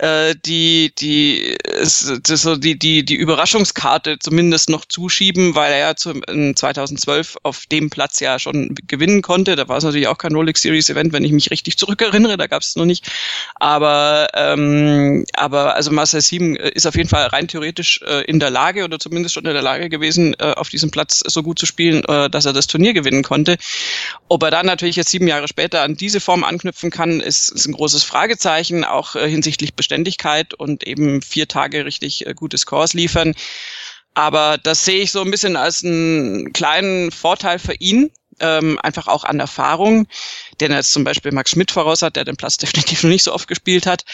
äh, 0.00 0.34
die 0.46 0.92
die 0.98 1.56
so 1.82 2.56
die 2.56 2.78
die 2.78 3.04
die 3.04 3.14
Überraschungskarte 3.14 4.18
zumindest 4.18 4.70
noch 4.70 4.84
zuschieben, 4.86 5.54
weil 5.54 5.72
er 5.72 5.78
ja 5.78 5.96
zum, 5.96 6.22
in 6.24 6.56
2012 6.56 7.36
auf 7.42 7.66
dem 7.66 7.90
Platz 7.90 8.20
ja 8.20 8.38
schon 8.38 8.74
gewinnen 8.86 9.20
konnte. 9.20 9.56
Da 9.56 9.68
war 9.68 9.76
es 9.76 9.84
natürlich 9.84 10.08
auch 10.08 10.16
kein 10.16 10.34
Rolex 10.34 10.62
Series 10.62 10.88
Event, 10.88 11.12
wenn 11.12 11.24
ich 11.24 11.32
mich 11.32 11.50
richtig 11.50 11.76
zurückerinnere, 11.76 12.38
da 12.38 12.46
gab 12.46 12.62
es 12.62 12.76
noch 12.76 12.86
nicht. 12.86 13.10
Aber 13.56 14.28
ähm, 14.34 15.26
aber 15.34 15.74
also 15.74 15.90
Marcel 15.90 16.22
7 16.22 16.56
ist 16.56 16.86
auf 16.86 16.96
jeden 16.96 17.08
Fall 17.08 17.26
rein 17.26 17.48
theoretisch 17.48 18.00
äh, 18.06 18.24
in 18.24 18.40
der 18.40 18.50
Lage 18.50 18.84
oder 18.84 18.98
zumindest 18.98 19.34
schon 19.34 19.44
in 19.44 19.52
der 19.52 19.62
Lage 19.62 19.90
gewesen, 19.90 20.34
äh, 20.38 20.52
auf 20.56 20.70
diesem 20.70 20.90
Platz 20.90 21.22
so 21.26 21.42
gut 21.42 21.58
zu 21.58 21.66
spielen, 21.66 22.04
äh, 22.04 22.30
dass 22.30 22.46
er 22.46 22.54
das 22.54 22.66
Turnier 22.66 22.94
gewinnen 22.94 23.22
konnte. 23.22 23.58
Ob 24.28 24.42
er 24.42 24.50
dann 24.50 24.66
natürlich 24.66 24.96
jetzt 24.96 25.10
sieben 25.10 25.28
Jahre 25.28 25.46
später 25.46 25.82
an 25.82 25.96
diese 25.96 26.20
Form 26.20 26.42
anknüpfen 26.42 26.90
kann, 26.90 27.20
ist, 27.20 27.50
ist 27.50 27.66
ein 27.66 27.72
großes 27.72 28.02
Fragezeichen, 28.02 28.84
auch 28.84 29.14
äh, 29.14 29.28
hinsichtlich 29.28 29.74
Beständigkeit 29.90 30.54
und 30.54 30.86
eben 30.86 31.20
vier 31.20 31.48
Tage 31.48 31.84
richtig 31.84 32.24
äh, 32.24 32.32
gute 32.32 32.58
Scores 32.58 32.94
liefern. 32.94 33.34
Aber 34.14 34.56
das 34.56 34.84
sehe 34.84 35.02
ich 35.02 35.10
so 35.10 35.20
ein 35.20 35.30
bisschen 35.32 35.56
als 35.56 35.84
einen 35.84 36.52
kleinen 36.52 37.10
Vorteil 37.10 37.58
für 37.58 37.74
ihn, 37.74 38.10
ähm, 38.38 38.78
einfach 38.82 39.08
auch 39.08 39.24
an 39.24 39.40
Erfahrung, 39.40 40.06
den 40.60 40.70
er 40.70 40.78
jetzt 40.78 40.92
zum 40.92 41.02
Beispiel 41.02 41.32
Max 41.32 41.50
Schmidt 41.50 41.72
voraus 41.72 42.02
hat, 42.02 42.14
der 42.14 42.24
den 42.24 42.36
Platz 42.36 42.56
definitiv 42.56 43.02
noch 43.02 43.10
nicht 43.10 43.24
so 43.24 43.34
oft 43.34 43.48
gespielt 43.48 43.86
hat. 43.86 44.04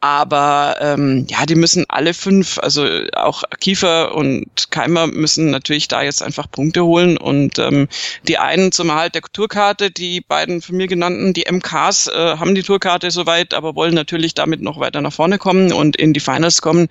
Aber 0.00 0.76
ähm, 0.80 1.26
ja, 1.28 1.44
die 1.44 1.56
müssen 1.56 1.84
alle 1.88 2.14
fünf, 2.14 2.58
also 2.58 2.86
auch 3.14 3.42
Kiefer 3.58 4.14
und 4.14 4.70
Keimer 4.70 5.08
müssen 5.08 5.50
natürlich 5.50 5.88
da 5.88 6.02
jetzt 6.02 6.22
einfach 6.22 6.48
Punkte 6.48 6.84
holen. 6.84 7.16
Und 7.16 7.58
ähm, 7.58 7.88
die 8.28 8.38
einen 8.38 8.70
zum 8.70 8.90
Erhalt 8.90 9.16
der 9.16 9.22
Tourkarte, 9.22 9.90
die 9.90 10.20
beiden 10.20 10.62
von 10.62 10.76
mir 10.76 10.86
genannten, 10.86 11.32
die 11.32 11.46
MKs, 11.50 12.06
äh, 12.06 12.36
haben 12.36 12.54
die 12.54 12.62
Tourkarte 12.62 13.10
soweit, 13.10 13.54
aber 13.54 13.74
wollen 13.74 13.94
natürlich 13.94 14.34
damit 14.34 14.62
noch 14.62 14.78
weiter 14.78 15.00
nach 15.00 15.12
vorne 15.12 15.38
kommen 15.38 15.72
und 15.72 15.96
in 15.96 16.12
die 16.12 16.20
Finals 16.20 16.62
kommen. 16.62 16.88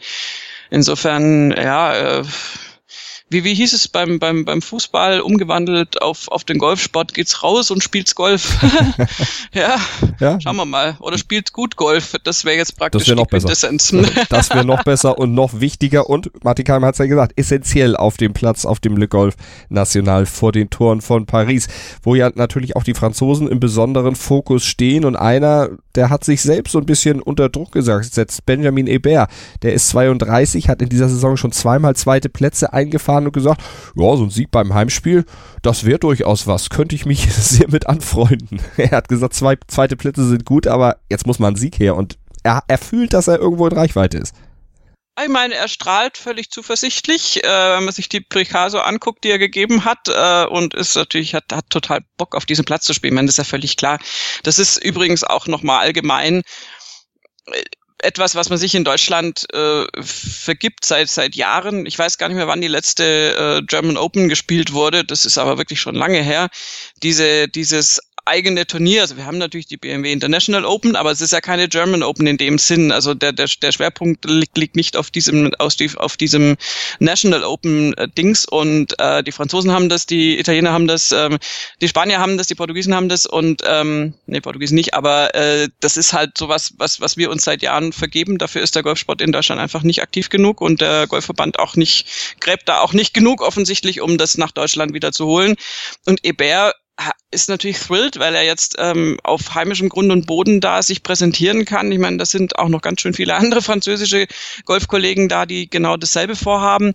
Insofern, 0.69 1.51
ja, 1.51 2.19
äh, 2.19 2.23
wie, 3.29 3.43
wie 3.43 3.53
hieß 3.53 3.73
es 3.73 3.89
beim, 3.89 4.19
beim, 4.19 4.45
beim 4.45 4.61
Fußball, 4.61 5.19
umgewandelt 5.19 6.01
auf, 6.01 6.29
auf 6.29 6.45
den 6.45 6.59
Golfsport, 6.59 7.13
geht's 7.13 7.43
raus 7.43 7.71
und 7.71 7.83
spielt's 7.83 8.15
Golf. 8.15 8.57
ja, 9.53 9.75
ja, 10.19 10.39
schauen 10.39 10.55
wir 10.55 10.65
mal. 10.65 10.95
Oder 10.99 11.17
spielt 11.17 11.51
gut 11.51 11.75
Golf. 11.75 12.15
Das 12.23 12.45
wäre 12.45 12.55
jetzt 12.55 12.77
praktisch 12.77 13.01
das 13.01 13.09
wär 13.09 13.15
noch 13.17 13.27
besser. 13.27 13.69
das 14.29 14.49
wäre 14.51 14.63
noch 14.63 14.83
besser 14.83 15.17
und 15.17 15.33
noch 15.33 15.59
wichtiger 15.59 16.09
und 16.09 16.31
Martin 16.43 16.63
Keimer 16.63 16.87
hat's 16.87 16.99
ja 16.99 17.05
gesagt, 17.05 17.33
essentiell 17.35 17.97
auf 17.97 18.15
dem 18.15 18.31
Platz, 18.31 18.63
auf 18.63 18.79
dem 18.79 18.95
Le 18.95 19.09
Golf 19.09 19.35
National 19.67 20.25
vor 20.25 20.53
den 20.53 20.69
Toren 20.69 21.01
von 21.01 21.25
Paris, 21.25 21.67
wo 22.03 22.15
ja 22.15 22.31
natürlich 22.33 22.77
auch 22.77 22.83
die 22.83 22.93
Franzosen 22.93 23.49
im 23.49 23.59
besonderen 23.59 24.15
Fokus 24.15 24.63
stehen 24.63 25.03
und 25.03 25.17
einer, 25.17 25.69
der 25.95 26.09
hat 26.09 26.23
sich 26.23 26.41
selbst 26.41 26.71
so 26.71 26.79
ein 26.79 26.85
bisschen 26.85 27.21
unter 27.21 27.49
Druck 27.49 27.73
gesetzt, 27.73 28.45
Benjamin 28.45 28.87
Hebert, 28.87 29.29
der 29.63 29.73
ist 29.73 29.89
32, 29.89 30.69
hat 30.69 30.81
in 30.81 30.87
dieser 30.87 31.09
Saison 31.09 31.35
schon 31.35 31.51
zweimal 31.51 31.95
zweite 31.95 32.29
Plätze 32.29 32.71
eingefahren 32.71 33.16
und 33.25 33.33
gesagt, 33.33 33.61
ja, 33.95 34.15
so 34.15 34.23
ein 34.23 34.29
Sieg 34.29 34.51
beim 34.51 34.73
Heimspiel, 34.73 35.25
das 35.61 35.85
wäre 35.85 35.99
durchaus 35.99 36.47
was, 36.47 36.69
könnte 36.69 36.95
ich 36.95 37.05
mich 37.05 37.33
sehr 37.33 37.69
mit 37.69 37.87
anfreunden. 37.87 38.61
Er 38.77 38.91
hat 38.91 39.09
gesagt, 39.09 39.33
zwei 39.33 39.57
zweite 39.67 39.95
Plätze 39.95 40.27
sind 40.27 40.45
gut, 40.45 40.67
aber 40.67 40.97
jetzt 41.09 41.25
muss 41.25 41.39
mal 41.39 41.49
ein 41.49 41.55
Sieg 41.55 41.79
her 41.79 41.95
und 41.95 42.17
er, 42.43 42.63
er 42.67 42.77
fühlt, 42.77 43.13
dass 43.13 43.27
er 43.27 43.39
irgendwo 43.39 43.67
in 43.67 43.73
Reichweite 43.73 44.17
ist. 44.17 44.33
Ich 45.21 45.29
meine, 45.29 45.55
er 45.55 45.67
strahlt 45.67 46.15
völlig 46.17 46.51
zuversichtlich, 46.51 47.43
äh, 47.43 47.47
wenn 47.47 47.85
man 47.85 47.93
sich 47.93 48.07
die 48.07 48.21
Picasso 48.21 48.77
anguckt, 48.79 49.23
die 49.23 49.31
er 49.31 49.39
gegeben 49.39 49.83
hat, 49.83 50.07
äh, 50.07 50.45
und 50.45 50.75
ist 50.75 50.95
natürlich 50.95 51.33
hat, 51.33 51.45
hat 51.51 51.69
total 51.71 52.01
Bock 52.17 52.35
auf 52.35 52.45
diesen 52.45 52.65
Platz 52.65 52.85
zu 52.85 52.93
spielen. 52.93 53.17
Ich 53.17 53.21
das 53.21 53.29
ist 53.31 53.37
ja 53.37 53.43
völlig 53.43 53.77
klar. 53.77 53.99
Das 54.43 54.59
ist 54.59 54.77
übrigens 54.77 55.23
auch 55.23 55.47
nochmal 55.47 55.79
allgemein 55.79 56.43
etwas, 57.99 58.35
was 58.35 58.49
man 58.49 58.57
sich 58.57 58.75
in 58.75 58.83
Deutschland 58.83 59.45
äh, 59.53 59.85
vergibt 60.01 60.85
seit 60.85 61.09
seit 61.09 61.35
Jahren. 61.35 61.85
Ich 61.85 61.97
weiß 61.97 62.17
gar 62.17 62.27
nicht 62.27 62.37
mehr, 62.37 62.47
wann 62.47 62.61
die 62.61 62.67
letzte 62.67 63.59
äh, 63.59 63.65
German 63.65 63.97
Open 63.97 64.29
gespielt 64.29 64.73
wurde. 64.73 65.03
Das 65.03 65.25
ist 65.25 65.37
aber 65.37 65.57
wirklich 65.57 65.81
schon 65.81 65.95
lange 65.95 66.21
her. 66.21 66.49
Diese 67.01 67.47
dieses 67.47 67.99
eigene 68.27 68.67
Turnier. 68.67 69.01
Also 69.01 69.17
wir 69.17 69.25
haben 69.25 69.37
natürlich 69.37 69.67
die 69.67 69.77
BMW 69.77 70.11
International 70.11 70.65
Open, 70.65 70.95
aber 70.95 71.11
es 71.11 71.21
ist 71.21 71.31
ja 71.31 71.41
keine 71.41 71.67
German 71.67 72.03
Open 72.03 72.27
in 72.27 72.37
dem 72.37 72.57
Sinn. 72.57 72.91
Also 72.91 73.13
der, 73.13 73.31
der, 73.31 73.47
der 73.61 73.71
Schwerpunkt 73.71 74.25
liegt, 74.25 74.57
liegt 74.57 74.75
nicht 74.75 74.97
auf 74.97 75.09
diesem, 75.09 75.53
aus 75.55 75.75
die, 75.75 75.89
auf 75.97 76.17
diesem 76.17 76.57
National 76.99 77.43
Open 77.43 77.93
äh, 77.97 78.07
Dings 78.07 78.45
und 78.45 78.99
äh, 78.99 79.23
die 79.23 79.31
Franzosen 79.31 79.71
haben 79.71 79.89
das, 79.89 80.05
die 80.05 80.39
Italiener 80.39 80.71
haben 80.71 80.87
das, 80.87 81.11
ähm, 81.11 81.37
die 81.81 81.87
Spanier 81.87 82.19
haben 82.19 82.37
das, 82.37 82.47
die 82.47 82.55
Portugiesen 82.55 82.93
haben 82.93 83.09
das 83.09 83.25
und 83.25 83.61
ähm, 83.65 84.13
nee, 84.25 84.41
Portugiesen 84.41 84.75
nicht, 84.75 84.93
aber 84.93 85.33
äh, 85.35 85.67
das 85.79 85.97
ist 85.97 86.13
halt 86.13 86.37
sowas, 86.37 86.73
was, 86.77 87.01
was 87.01 87.17
wir 87.17 87.31
uns 87.31 87.43
seit 87.43 87.61
Jahren 87.61 87.93
vergeben. 87.93 88.37
Dafür 88.37 88.61
ist 88.61 88.75
der 88.75 88.83
Golfsport 88.83 89.21
in 89.21 89.31
Deutschland 89.31 89.61
einfach 89.61 89.83
nicht 89.83 90.01
aktiv 90.01 90.29
genug 90.29 90.61
und 90.61 90.81
der 90.81 91.07
Golfverband 91.07 91.59
auch 91.59 91.75
nicht, 91.75 92.07
gräbt 92.39 92.67
da 92.69 92.81
auch 92.81 92.93
nicht 92.93 93.13
genug 93.13 93.41
offensichtlich, 93.41 94.01
um 94.01 94.17
das 94.17 94.37
nach 94.37 94.51
Deutschland 94.51 94.93
wieder 94.93 95.11
zu 95.11 95.25
holen. 95.25 95.55
Und 96.05 96.25
Ebert 96.25 96.75
ist 97.29 97.49
natürlich 97.49 97.79
thrilled, 97.79 98.19
weil 98.19 98.35
er 98.35 98.43
jetzt 98.43 98.75
ähm, 98.79 99.19
auf 99.23 99.53
heimischem 99.53 99.89
Grund 99.89 100.11
und 100.11 100.25
Boden 100.25 100.61
da 100.61 100.81
sich 100.81 101.03
präsentieren 101.03 101.65
kann. 101.65 101.91
Ich 101.91 101.99
meine, 101.99 102.17
das 102.17 102.31
sind 102.31 102.57
auch 102.57 102.69
noch 102.69 102.81
ganz 102.81 103.01
schön 103.01 103.13
viele 103.13 103.35
andere 103.35 103.61
französische 103.61 104.27
Golfkollegen 104.65 105.29
da, 105.29 105.45
die 105.45 105.69
genau 105.69 105.97
dasselbe 105.97 106.35
vorhaben. 106.35 106.93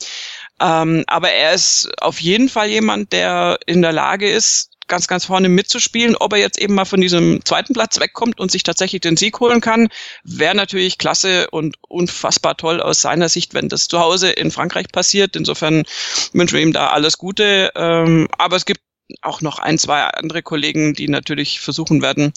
Ähm, 0.60 1.04
aber 1.06 1.30
er 1.30 1.52
ist 1.52 1.90
auf 2.00 2.20
jeden 2.20 2.48
Fall 2.48 2.68
jemand, 2.68 3.12
der 3.12 3.58
in 3.66 3.82
der 3.82 3.92
Lage 3.92 4.30
ist, 4.30 4.70
ganz, 4.88 5.06
ganz 5.06 5.24
vorne 5.24 5.48
mitzuspielen. 5.48 6.16
Ob 6.16 6.32
er 6.32 6.38
jetzt 6.38 6.58
eben 6.58 6.74
mal 6.74 6.84
von 6.84 7.00
diesem 7.00 7.44
zweiten 7.44 7.72
Platz 7.72 7.98
wegkommt 8.00 8.40
und 8.40 8.50
sich 8.50 8.62
tatsächlich 8.62 9.00
den 9.00 9.16
Sieg 9.16 9.40
holen 9.40 9.60
kann, 9.60 9.88
wäre 10.24 10.54
natürlich 10.54 10.98
klasse 10.98 11.48
und 11.50 11.76
unfassbar 11.88 12.56
toll 12.56 12.80
aus 12.80 13.00
seiner 13.00 13.28
Sicht, 13.28 13.54
wenn 13.54 13.68
das 13.68 13.88
zu 13.88 14.00
Hause 14.00 14.30
in 14.30 14.50
Frankreich 14.50 14.88
passiert. 14.92 15.36
Insofern 15.36 15.84
wünschen 16.32 16.56
wir 16.56 16.62
ihm 16.62 16.72
da 16.72 16.88
alles 16.88 17.16
Gute. 17.16 17.70
Ähm, 17.74 18.28
aber 18.36 18.56
es 18.56 18.66
gibt 18.66 18.80
auch 19.20 19.40
noch 19.40 19.58
ein, 19.58 19.78
zwei 19.78 20.02
andere 20.02 20.42
Kollegen, 20.42 20.94
die 20.94 21.08
natürlich 21.08 21.60
versuchen 21.60 22.02
werden, 22.02 22.32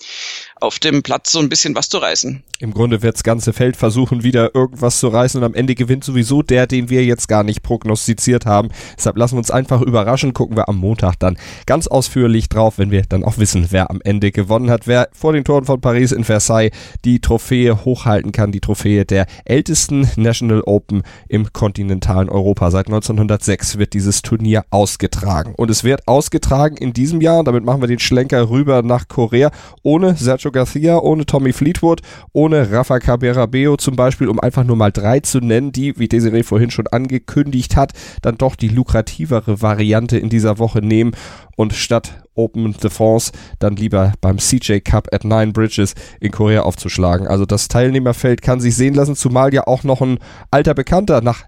auf 0.59 0.79
dem 0.79 1.03
Platz 1.03 1.31
so 1.31 1.39
ein 1.39 1.49
bisschen 1.49 1.75
was 1.75 1.89
zu 1.89 1.97
reißen. 1.97 2.43
Im 2.59 2.73
Grunde 2.73 3.01
wird 3.01 3.15
das 3.15 3.23
ganze 3.23 3.53
Feld 3.53 3.75
versuchen, 3.75 4.23
wieder 4.23 4.55
irgendwas 4.55 4.99
zu 4.99 5.07
reißen 5.07 5.39
und 5.39 5.45
am 5.45 5.53
Ende 5.53 5.75
gewinnt 5.75 6.03
sowieso 6.03 6.41
der, 6.41 6.67
den 6.67 6.89
wir 6.89 7.03
jetzt 7.03 7.27
gar 7.27 7.43
nicht 7.43 7.63
prognostiziert 7.63 8.45
haben. 8.45 8.69
Deshalb 8.97 9.17
lassen 9.17 9.35
wir 9.35 9.39
uns 9.39 9.51
einfach 9.51 9.81
überraschen, 9.81 10.33
gucken 10.33 10.55
wir 10.55 10.69
am 10.69 10.77
Montag 10.77 11.15
dann 11.19 11.37
ganz 11.65 11.87
ausführlich 11.87 12.49
drauf, 12.49 12.77
wenn 12.77 12.91
wir 12.91 13.03
dann 13.03 13.23
auch 13.23 13.37
wissen, 13.37 13.67
wer 13.71 13.89
am 13.89 14.01
Ende 14.03 14.31
gewonnen 14.31 14.69
hat, 14.69 14.87
wer 14.87 15.09
vor 15.11 15.33
den 15.33 15.43
Toren 15.43 15.65
von 15.65 15.81
Paris 15.81 16.11
in 16.11 16.23
Versailles 16.23 16.71
die 17.03 17.19
Trophäe 17.19 17.85
hochhalten 17.85 18.31
kann, 18.31 18.51
die 18.51 18.61
Trophäe 18.61 19.05
der 19.05 19.27
ältesten 19.43 20.09
National 20.15 20.61
Open 20.65 21.03
im 21.27 21.51
kontinentalen 21.51 22.29
Europa. 22.29 22.71
Seit 22.71 22.87
1906 22.87 23.77
wird 23.77 23.93
dieses 23.93 24.21
Turnier 24.21 24.65
ausgetragen 24.69 25.53
und 25.55 25.69
es 25.69 25.83
wird 25.83 26.07
ausgetragen 26.07 26.64
in 26.73 26.93
diesem 26.93 27.21
Jahr, 27.21 27.43
damit 27.43 27.63
machen 27.63 27.81
wir 27.81 27.87
den 27.87 27.99
Schlenker 27.99 28.49
rüber 28.49 28.81
nach 28.81 29.07
Korea, 29.07 29.51
ohne 29.83 30.15
Sergio 30.15 30.51
Garcia, 30.51 30.97
ohne 30.97 31.25
Tommy 31.25 31.53
Fleetwood, 31.53 32.01
ohne 32.33 32.71
Rafa 32.71 32.99
Caberabeo 32.99 33.77
zum 33.77 33.95
Beispiel, 33.95 34.27
um 34.27 34.39
einfach 34.39 34.63
nur 34.63 34.75
mal 34.75 34.91
drei 34.91 35.19
zu 35.19 35.39
nennen, 35.39 35.71
die, 35.71 35.97
wie 35.99 36.07
Desiree 36.07 36.43
vorhin 36.43 36.71
schon 36.71 36.87
angekündigt 36.87 37.75
hat, 37.75 37.93
dann 38.21 38.37
doch 38.37 38.55
die 38.55 38.69
lukrativere 38.69 39.61
Variante 39.61 40.17
in 40.17 40.29
dieser 40.29 40.59
Woche 40.59 40.79
nehmen 40.79 41.11
und 41.55 41.73
statt 41.73 42.23
Open 42.35 42.73
de 42.73 42.89
France 42.89 43.31
dann 43.59 43.75
lieber 43.75 44.13
beim 44.21 44.37
CJ 44.37 44.79
Cup 44.79 45.07
at 45.13 45.23
Nine 45.23 45.53
Bridges 45.53 45.95
in 46.19 46.31
Korea 46.31 46.63
aufzuschlagen. 46.63 47.27
Also 47.27 47.45
das 47.45 47.69
Teilnehmerfeld 47.69 48.41
kann 48.41 48.59
sich 48.59 48.75
sehen 48.75 48.93
lassen, 48.93 49.15
zumal 49.15 49.53
ja 49.53 49.65
auch 49.67 49.83
noch 49.83 50.01
ein 50.01 50.19
alter 50.51 50.73
Bekannter 50.73 51.21
nach 51.21 51.43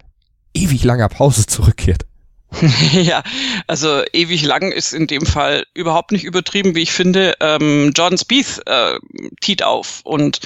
ewig 0.54 0.84
langer 0.84 1.08
Pause 1.08 1.46
zurückkehrt. 1.46 2.07
ja, 2.92 3.22
also 3.66 4.02
ewig 4.12 4.42
lang 4.44 4.72
ist 4.72 4.92
in 4.92 5.06
dem 5.06 5.26
Fall 5.26 5.66
überhaupt 5.74 6.12
nicht 6.12 6.24
übertrieben, 6.24 6.74
wie 6.74 6.82
ich 6.82 6.92
finde. 6.92 7.34
Ähm, 7.40 7.92
Jordan 7.94 8.18
Spieth 8.18 8.62
äh, 8.66 8.98
tiet 9.40 9.62
auf 9.62 10.00
und 10.04 10.40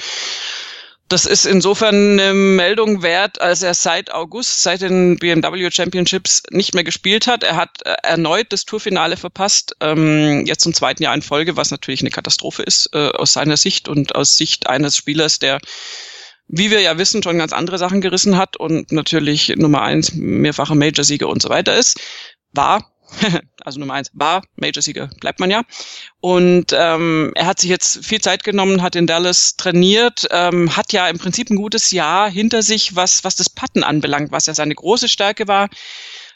das 1.12 1.26
ist 1.26 1.44
insofern 1.44 2.18
eine 2.18 2.32
Meldung 2.32 3.02
wert, 3.02 3.38
als 3.38 3.62
er 3.62 3.75
seit 3.75 4.11
August, 4.12 4.62
seit 4.62 4.80
den 4.80 5.18
BMW 5.18 5.71
Championships 5.71 6.42
nicht 6.50 6.75
mehr 6.75 6.85
gespielt 6.85 7.26
hat. 7.26 7.42
Er 7.42 7.56
hat 7.56 7.85
äh, 7.85 7.94
erneut 8.02 8.47
das 8.50 8.64
Tourfinale 8.64 9.18
verpasst, 9.18 9.76
ähm, 9.80 10.47
jetzt 10.47 10.62
zum 10.62 10.73
zweiten 10.73 11.02
Jahr 11.02 11.14
in 11.14 11.21
Folge, 11.21 11.54
was 11.56 11.71
natürlich 11.71 12.00
eine 12.00 12.11
Katastrophe 12.11 12.62
ist 12.62 12.88
äh, 12.94 13.11
aus 13.11 13.35
seiner 13.35 13.59
Sicht 13.59 13.88
und 13.88 14.14
aus 14.14 14.38
Sicht 14.38 14.68
eines 14.68 14.97
Spielers, 14.97 15.38
der 15.38 15.61
wie 16.49 16.70
wir 16.70 16.80
ja 16.80 16.99
wissen, 16.99 17.22
schon 17.22 17.38
ganz 17.38 17.52
andere 17.52 17.78
Sachen 17.78 18.00
gerissen 18.00 18.37
hat 18.37 18.56
und 18.56 18.92
natürlich 18.92 19.54
Nummer 19.56 19.82
eins 19.82 20.12
mehrfacher 20.14 20.75
Major-Sieger 20.75 21.28
und 21.28 21.40
so 21.40 21.49
weiter 21.49 21.75
ist, 21.76 22.00
war, 22.52 22.92
also 23.64 23.80
Nummer 23.80 23.94
eins 23.94 24.11
war 24.12 24.42
Major-Sieger, 24.56 25.11
bleibt 25.20 25.40
man 25.40 25.50
ja. 25.50 25.62
Und 26.20 26.72
ähm, 26.72 27.32
er 27.34 27.46
hat 27.46 27.61
sich 27.61 27.70
jetzt 27.70 28.04
viel 28.04 28.20
Zeit 28.20 28.44
genommen, 28.44 28.82
hat 28.82 28.96
in 28.96 29.06
Dallas 29.06 29.56
trainiert, 29.56 30.26
ähm, 30.30 30.76
hat 30.76 30.92
ja 30.92 31.08
im 31.08 31.18
Prinzip 31.18 31.50
ein 31.50 31.56
gutes 31.56 31.90
Jahr 31.90 32.30
hinter 32.30 32.62
sich, 32.62 32.96
was, 32.96 33.25
was 33.25 33.37
das 33.37 33.50
Patten 33.50 33.82
anbelangt, 33.82 34.32
was 34.32 34.46
ja 34.46 34.54
seine 34.54 34.75
große 34.75 35.08
Stärke 35.08 35.49
war. 35.49 35.68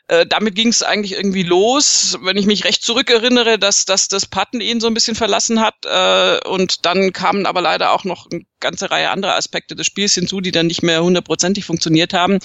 Äh, 0.09 0.25
damit 0.25 0.55
ging 0.55 0.69
es 0.69 0.85
eigentlich 0.85 1.13
irgendwie 1.13 1.43
los, 1.43 2.17
wenn 2.23 2.37
ich 2.37 2.47
mich 2.47 2.65
recht 2.65 2.85
zurückerinnere, 2.85 3.59
dass, 3.59 3.87
dass 3.87 4.07
das 4.07 4.27
Patten 4.27 4.61
ihn 4.61 4.81
so 4.81 4.87
ein 4.87 4.95
bisschen 4.95 5.17
verlassen 5.17 5.61
hat. 5.61 5.75
Äh, 5.85 6.49
und 6.49 6.87
dann 6.87 7.13
kamen 7.13 7.45
aber 7.45 7.61
leider 7.61 7.91
auch 7.93 8.05
noch 8.05 8.31
eine 8.31 8.43
ganze 8.61 8.91
Reihe 8.91 9.11
anderer 9.11 9.35
Aspekte 9.35 9.75
des 9.75 9.87
Spiels 9.87 10.15
hinzu, 10.15 10.41
die 10.41 10.53
dann 10.53 10.69
nicht 10.69 10.83
mehr 10.83 11.03
hundertprozentig 11.03 11.65
funktioniert 11.65 12.13
haben. 12.15 12.39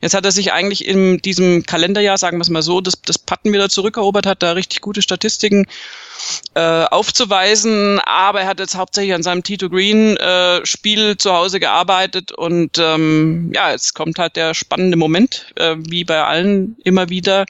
Jetzt 0.00 0.14
hat 0.14 0.24
er 0.24 0.32
sich 0.32 0.52
eigentlich 0.52 0.86
in 0.86 1.18
diesem 1.18 1.64
Kalenderjahr, 1.64 2.16
sagen 2.16 2.38
wir 2.38 2.42
es 2.42 2.50
mal 2.50 2.62
so, 2.62 2.80
das, 2.80 3.00
das 3.02 3.18
Patten 3.18 3.52
wieder 3.52 3.68
zurückerobert, 3.68 4.26
hat 4.26 4.42
da 4.42 4.52
richtig 4.52 4.80
gute 4.80 5.02
Statistiken 5.02 5.66
äh, 6.54 6.84
aufzuweisen, 6.84 8.00
aber 8.00 8.42
er 8.42 8.46
hat 8.46 8.60
jetzt 8.60 8.76
hauptsächlich 8.76 9.14
an 9.14 9.22
seinem 9.22 9.42
Tito 9.42 9.68
Green 9.68 10.16
äh, 10.16 10.64
Spiel 10.64 11.16
zu 11.16 11.32
Hause 11.32 11.60
gearbeitet 11.60 12.32
und 12.32 12.78
ähm, 12.78 13.52
ja, 13.54 13.70
jetzt 13.70 13.94
kommt 13.94 14.18
halt 14.18 14.36
der 14.36 14.54
spannende 14.54 14.96
Moment, 14.96 15.46
äh, 15.56 15.76
wie 15.78 16.04
bei 16.04 16.22
allen 16.22 16.76
immer 16.84 17.08
wieder. 17.08 17.46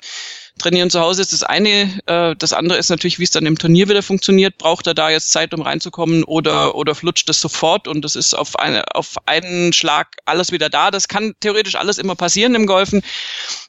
Trainieren 0.59 0.91
zu 0.91 1.01
Hause 1.01 1.23
ist 1.23 1.33
das 1.33 1.43
eine, 1.43 1.91
äh, 2.07 2.37
das 2.37 2.53
andere 2.53 2.79
ist 2.79 2.91
natürlich, 2.91 3.19
wie 3.19 3.25
es 3.25 3.31
dann 3.31 3.47
im 3.47 3.59
Turnier 3.59 3.89
wieder 3.89 4.03
funktioniert. 4.03 4.59
Braucht 4.59 4.87
er 4.87 4.95
da 4.95 5.11
jetzt 5.11 5.33
Zeit, 5.33 5.55
um 5.55 5.63
reinzukommen 5.63 6.25
oder, 6.25 6.75
oder 6.75 6.95
flutscht 6.95 7.29
es 7.31 7.41
sofort 7.41 7.89
und 7.89 8.05
das 8.05 8.17
ist 8.17 8.35
auf, 8.35 8.59
eine, 8.59 8.85
auf 8.95 9.17
einen 9.27 9.73
Schlag 9.73 10.09
alles 10.25 10.53
wieder 10.53 10.69
da. 10.69 10.91
Das 10.91 11.09
kann 11.09 11.35
theoretisch 11.41 11.75
alles 11.75 11.99
immer 11.99 12.15
passieren 12.15 12.55
im 12.55 12.67
Golfen. 12.67 13.03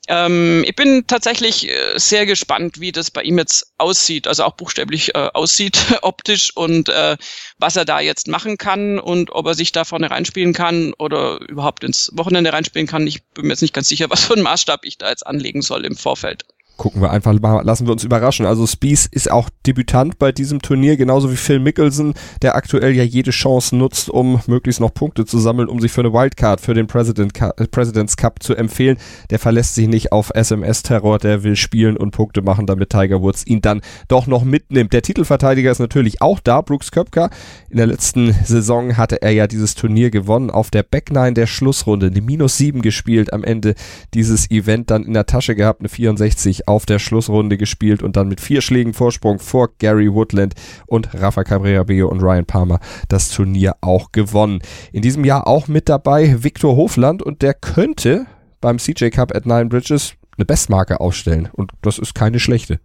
Ähm, 0.10 0.65
ich 0.67 0.75
bin 0.75 1.05
tatsächlich 1.07 1.69
äh, 1.69 1.98
sehr 1.98 2.25
gespannt, 2.25 2.81
wie 2.81 2.91
das 2.91 3.10
bei 3.10 3.22
ihm 3.22 3.38
jetzt 3.38 3.74
aussieht, 3.77 4.27
also 4.27 4.43
auch 4.43 4.55
buchstäblich 4.55 5.15
äh, 5.15 5.29
aussieht 5.33 5.77
optisch 6.01 6.55
und 6.55 6.89
äh, 6.89 7.15
was 7.57 7.77
er 7.77 7.86
da 7.86 8.01
jetzt 8.01 8.27
machen 8.27 8.57
kann 8.57 9.00
und 9.00 9.31
ob 9.31 9.45
er 9.45 9.53
sich 9.53 9.72
da 9.72 9.86
vorne 9.86 10.12
reinspielen 10.12 10.53
kann 10.53 10.93
oder 11.00 11.39
überhaupt 11.48 11.86
ins 11.86 12.12
Wochenende 12.13 12.51
reinspielen 12.51 12.88
kann. 12.88 13.07
Ich 13.07 13.24
bin 13.27 13.45
mir 13.45 13.53
jetzt 13.53 13.62
nicht 13.62 13.74
ganz 13.74 13.88
sicher, 13.88 14.07
was 14.10 14.25
für 14.25 14.33
einen 14.33 14.43
Maßstab 14.43 14.83
ich 14.83 14.98
da 14.98 15.10
jetzt 15.10 15.25
anlegen 15.25 15.62
soll 15.62 15.86
im 15.86 15.95
Vorfeld 15.95 16.45
gucken 16.83 17.01
wir 17.01 17.11
einfach 17.11 17.31
mal, 17.39 17.61
lassen 17.63 17.87
wir 17.87 17.93
uns 17.93 18.03
überraschen. 18.03 18.45
Also 18.45 18.67
Spies 18.67 19.05
ist 19.05 19.31
auch 19.31 19.49
Debütant 19.65 20.19
bei 20.19 20.33
diesem 20.33 20.61
Turnier, 20.61 20.97
genauso 20.97 21.31
wie 21.31 21.37
Phil 21.37 21.59
Mickelson, 21.59 22.13
der 22.41 22.57
aktuell 22.57 22.93
ja 22.93 23.03
jede 23.03 23.31
Chance 23.31 23.77
nutzt, 23.77 24.09
um 24.09 24.41
möglichst 24.47 24.81
noch 24.81 24.93
Punkte 24.93 25.23
zu 25.23 25.39
sammeln, 25.39 25.69
um 25.69 25.79
sich 25.79 25.93
für 25.93 26.01
eine 26.01 26.11
Wildcard 26.11 26.59
für 26.59 26.73
den 26.73 26.87
President, 26.87 27.31
äh, 27.39 27.67
President's 27.67 28.17
Cup 28.17 28.43
zu 28.43 28.53
empfehlen. 28.53 28.97
Der 29.29 29.39
verlässt 29.39 29.75
sich 29.75 29.87
nicht 29.87 30.11
auf 30.11 30.31
SMS-Terror, 30.35 31.19
der 31.19 31.43
will 31.43 31.55
spielen 31.55 31.95
und 31.95 32.11
Punkte 32.11 32.41
machen, 32.41 32.67
damit 32.67 32.89
Tiger 32.89 33.21
Woods 33.21 33.47
ihn 33.47 33.61
dann 33.61 33.79
doch 34.09 34.27
noch 34.27 34.43
mitnimmt. 34.43 34.91
Der 34.91 35.03
Titelverteidiger 35.03 35.71
ist 35.71 35.79
natürlich 35.79 36.21
auch 36.21 36.41
da, 36.41 36.59
Brooks 36.59 36.91
Köpker. 36.91 37.29
In 37.69 37.77
der 37.77 37.87
letzten 37.87 38.33
Saison 38.43 38.97
hatte 38.97 39.21
er 39.21 39.31
ja 39.31 39.47
dieses 39.47 39.75
Turnier 39.75 40.11
gewonnen, 40.11 40.49
auf 40.49 40.69
der 40.69 40.83
Backline 40.83 41.33
der 41.33 41.47
Schlussrunde, 41.47 42.07
eine 42.07 42.19
Minus 42.19 42.57
7 42.57 42.81
gespielt, 42.81 43.31
am 43.31 43.45
Ende 43.45 43.75
dieses 44.13 44.51
Event 44.51 44.91
dann 44.91 45.05
in 45.05 45.13
der 45.13 45.27
Tasche 45.27 45.55
gehabt, 45.55 45.79
eine 45.79 45.87
64 45.87 46.67
auf 46.67 46.72
der 46.85 46.99
Schlussrunde 46.99 47.57
gespielt 47.57 48.03
und 48.03 48.15
dann 48.15 48.27
mit 48.27 48.41
vier 48.41 48.61
Schlägen 48.61 48.93
Vorsprung 48.93 49.39
vor 49.39 49.69
Gary 49.77 50.11
Woodland 50.11 50.53
und 50.87 51.09
Rafa 51.13 51.43
Cabrera-Bello 51.43 52.07
und 52.07 52.21
Ryan 52.21 52.45
Palmer 52.45 52.79
das 53.07 53.29
Turnier 53.29 53.75
auch 53.81 54.11
gewonnen. 54.11 54.61
In 54.91 55.01
diesem 55.01 55.23
Jahr 55.23 55.47
auch 55.47 55.67
mit 55.67 55.89
dabei 55.89 56.43
Viktor 56.43 56.75
Hofland 56.75 57.21
und 57.21 57.41
der 57.41 57.53
könnte 57.53 58.25
beim 58.61 58.79
CJ 58.79 59.09
Cup 59.09 59.35
at 59.35 59.45
Nine 59.45 59.67
Bridges 59.67 60.13
eine 60.37 60.45
Bestmarke 60.45 60.99
aufstellen 60.99 61.49
und 61.53 61.71
das 61.81 61.99
ist 61.99 62.15
keine 62.15 62.39
schlechte. 62.39 62.79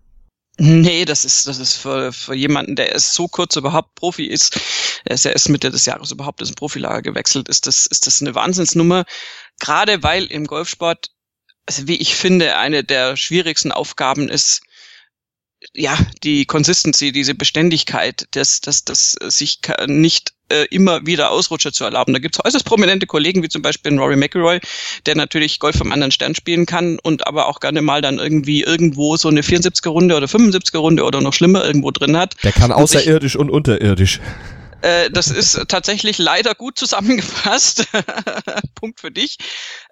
Nee, 0.61 1.05
das 1.05 1.25
ist, 1.25 1.47
das 1.47 1.61
ist 1.61 1.77
für, 1.77 2.13
für 2.13 2.35
jemanden, 2.35 2.75
der 2.75 2.91
erst 2.91 3.15
so 3.15 3.29
kurz 3.29 3.55
überhaupt 3.55 3.95
Profi 3.95 4.25
ist, 4.25 4.59
der 5.07 5.15
ist 5.15 5.25
ja 5.25 5.31
erst 5.31 5.49
Mitte 5.49 5.71
des 5.71 5.87
Jahres 5.87 6.11
überhaupt 6.11 6.41
ins 6.41 6.53
Profilager 6.53 7.03
gewechselt, 7.03 7.49
ist 7.49 7.69
das, 7.69 7.87
ist 7.87 8.09
das 8.09 8.21
eine 8.21 8.35
Wahnsinnsnummer. 8.35 9.05
Gerade 9.61 10.03
weil 10.03 10.25
im 10.25 10.47
Golfsport 10.47 11.11
also 11.69 11.87
wie 11.87 11.97
ich 11.97 12.15
finde, 12.15 12.57
eine 12.57 12.83
der 12.83 13.19
schwierigsten 13.19 13.73
Aufgaben 13.73 14.31
ist, 14.31 14.63
ja, 15.75 15.99
die 16.25 16.47
Consistency, 16.47 17.13
diese 17.13 17.35
Beständigkeit, 17.35 18.27
das, 18.31 18.63
das, 18.63 18.85
das 18.85 19.17
sich 19.21 19.61
nicht 19.87 20.33
äh, 20.51 20.65
immer 20.71 21.05
wieder 21.05 21.31
Ausrutscher 21.31 21.73
zu 21.73 21.85
erlauben. 21.85 22.15
Da 22.15 22.21
gibt 22.21 22.37
es 22.37 22.45
äußerst 22.45 22.65
prominente 22.65 23.07
Kollegen, 23.07 23.43
wie 23.43 23.51
zum 23.51 23.61
Beispiel 23.61 23.99
Rory 23.99 24.17
McIlroy, 24.17 24.61
der 25.05 25.15
natürlich 25.15 25.59
Golf 25.59 25.77
vom 25.77 25.93
anderen 25.93 26.11
Stern 26.11 26.35
spielen 26.35 26.65
kann 26.65 26.99
und 27.03 27.27
aber 27.27 27.49
auch 27.49 27.61
gerne 27.61 27.83
mal 27.83 28.01
dann 28.01 28.19
irgendwie 28.19 28.63
irgendwo 28.63 29.19
so 29.19 29.29
eine 29.29 29.43
74er 29.43 29.91
Runde 29.91 30.17
oder 30.17 30.27
75er 30.27 30.79
Runde 30.79 31.05
oder 31.05 31.21
noch 31.21 31.35
schlimmer 31.35 31.67
irgendwo 31.67 31.91
drin 31.91 32.17
hat. 32.17 32.35
Der 32.45 32.53
kann 32.53 32.73
außerirdisch 32.73 33.37
und, 33.37 33.49
ich, 33.49 33.51
und 33.51 33.55
unterirdisch. 33.55 34.21
Äh, 34.83 35.11
das 35.11 35.29
ist 35.29 35.67
tatsächlich 35.69 36.19
leider 36.19 36.55
gut 36.55 36.79
zusammengefasst. 36.79 37.87
Punkt 38.75 39.01
für 39.01 39.11
dich. 39.11 39.37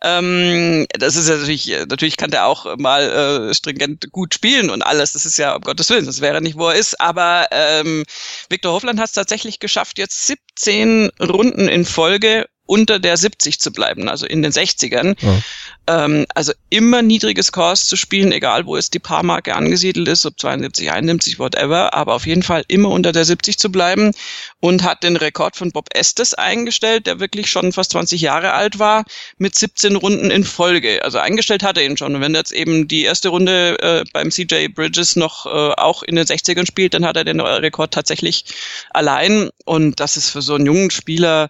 Ähm, 0.02 0.86
das 0.98 1.16
ist 1.16 1.28
ja 1.28 1.36
natürlich, 1.36 1.66
natürlich 1.88 2.16
kann 2.16 2.30
der 2.30 2.46
auch 2.46 2.76
mal 2.76 3.48
äh, 3.50 3.54
stringent 3.54 4.12
gut 4.12 4.34
spielen 4.34 4.70
und 4.70 4.82
alles. 4.82 5.12
Das 5.12 5.26
ist 5.26 5.38
ja, 5.38 5.56
um 5.56 5.62
Gottes 5.62 5.90
Willen, 5.90 6.06
das 6.06 6.20
wäre 6.20 6.40
nicht, 6.40 6.56
wo 6.56 6.68
er 6.68 6.76
ist. 6.76 7.00
Aber 7.00 7.48
ähm, 7.50 8.04
Viktor 8.48 8.72
Hofland 8.72 9.00
hat 9.00 9.06
es 9.06 9.12
tatsächlich 9.12 9.58
geschafft, 9.58 9.98
jetzt 9.98 10.26
17 10.26 11.10
Runden 11.20 11.68
in 11.68 11.84
Folge 11.84 12.46
unter 12.66 12.98
der 12.98 13.16
70 13.16 13.60
zu 13.60 13.72
bleiben, 13.72 14.08
also 14.08 14.26
in 14.26 14.42
den 14.42 14.52
60ern. 14.52 15.16
Ja. 15.20 15.42
Ähm, 15.88 16.26
also 16.34 16.52
immer 16.68 17.02
niedrige 17.02 17.42
Scores 17.42 17.86
zu 17.86 17.96
spielen, 17.96 18.32
egal 18.32 18.66
wo 18.66 18.76
jetzt 18.76 18.94
die 18.94 18.98
Paarmarke 18.98 19.54
angesiedelt 19.54 20.08
ist, 20.08 20.26
ob 20.26 20.38
72, 20.38 20.90
71, 20.90 21.38
whatever, 21.38 21.94
aber 21.94 22.14
auf 22.14 22.26
jeden 22.26 22.42
Fall 22.42 22.64
immer 22.68 22.90
unter 22.90 23.12
der 23.12 23.24
70 23.24 23.58
zu 23.58 23.70
bleiben 23.70 24.12
und 24.60 24.82
hat 24.82 25.04
den 25.04 25.16
Rekord 25.16 25.56
von 25.56 25.70
Bob 25.70 25.88
Estes 25.94 26.34
eingestellt, 26.34 27.06
der 27.06 27.20
wirklich 27.20 27.48
schon 27.50 27.72
fast 27.72 27.92
20 27.92 28.20
Jahre 28.20 28.52
alt 28.52 28.78
war, 28.78 29.04
mit 29.38 29.54
17 29.54 29.96
Runden 29.96 30.30
in 30.30 30.44
Folge. 30.44 31.04
Also 31.04 31.18
eingestellt 31.18 31.62
hat 31.62 31.78
er 31.78 31.84
ihn 31.84 31.96
schon. 31.96 32.16
Und 32.16 32.20
wenn 32.20 32.34
er 32.34 32.40
jetzt 32.40 32.52
eben 32.52 32.88
die 32.88 33.04
erste 33.04 33.28
Runde 33.28 33.78
äh, 33.80 34.04
beim 34.12 34.30
CJ 34.30 34.68
Bridges 34.68 35.14
noch 35.14 35.46
äh, 35.46 35.48
auch 35.48 36.02
in 36.02 36.16
den 36.16 36.26
60ern 36.26 36.66
spielt, 36.66 36.94
dann 36.94 37.06
hat 37.06 37.16
er 37.16 37.24
den 37.24 37.40
Rekord 37.40 37.94
tatsächlich 37.94 38.44
allein. 38.90 39.50
Und 39.64 40.00
das 40.00 40.16
ist 40.16 40.30
für 40.30 40.42
so 40.42 40.54
einen 40.54 40.66
jungen 40.66 40.90
Spieler 40.90 41.48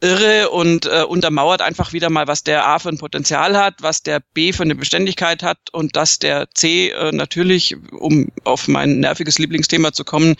irre 0.00 0.50
und 0.50 0.86
äh, 0.86 1.02
untermauert 1.02 1.62
einfach 1.62 1.92
wieder 1.92 2.10
mal, 2.10 2.26
was 2.26 2.42
der 2.42 2.66
A 2.66 2.78
für 2.78 2.88
ein 2.88 2.98
Potenzial 2.98 3.56
hat, 3.56 3.82
was 3.82 4.02
der 4.02 4.20
B 4.34 4.52
für 4.52 4.62
eine 4.62 4.74
Beständigkeit 4.74 5.42
hat 5.42 5.58
und 5.72 5.96
dass 5.96 6.18
der 6.18 6.48
C 6.54 6.90
äh, 6.90 7.12
natürlich, 7.12 7.76
um 7.92 8.28
auf 8.44 8.68
mein 8.68 9.00
nerviges 9.00 9.38
Lieblingsthema 9.38 9.92
zu 9.92 10.04
kommen, 10.04 10.36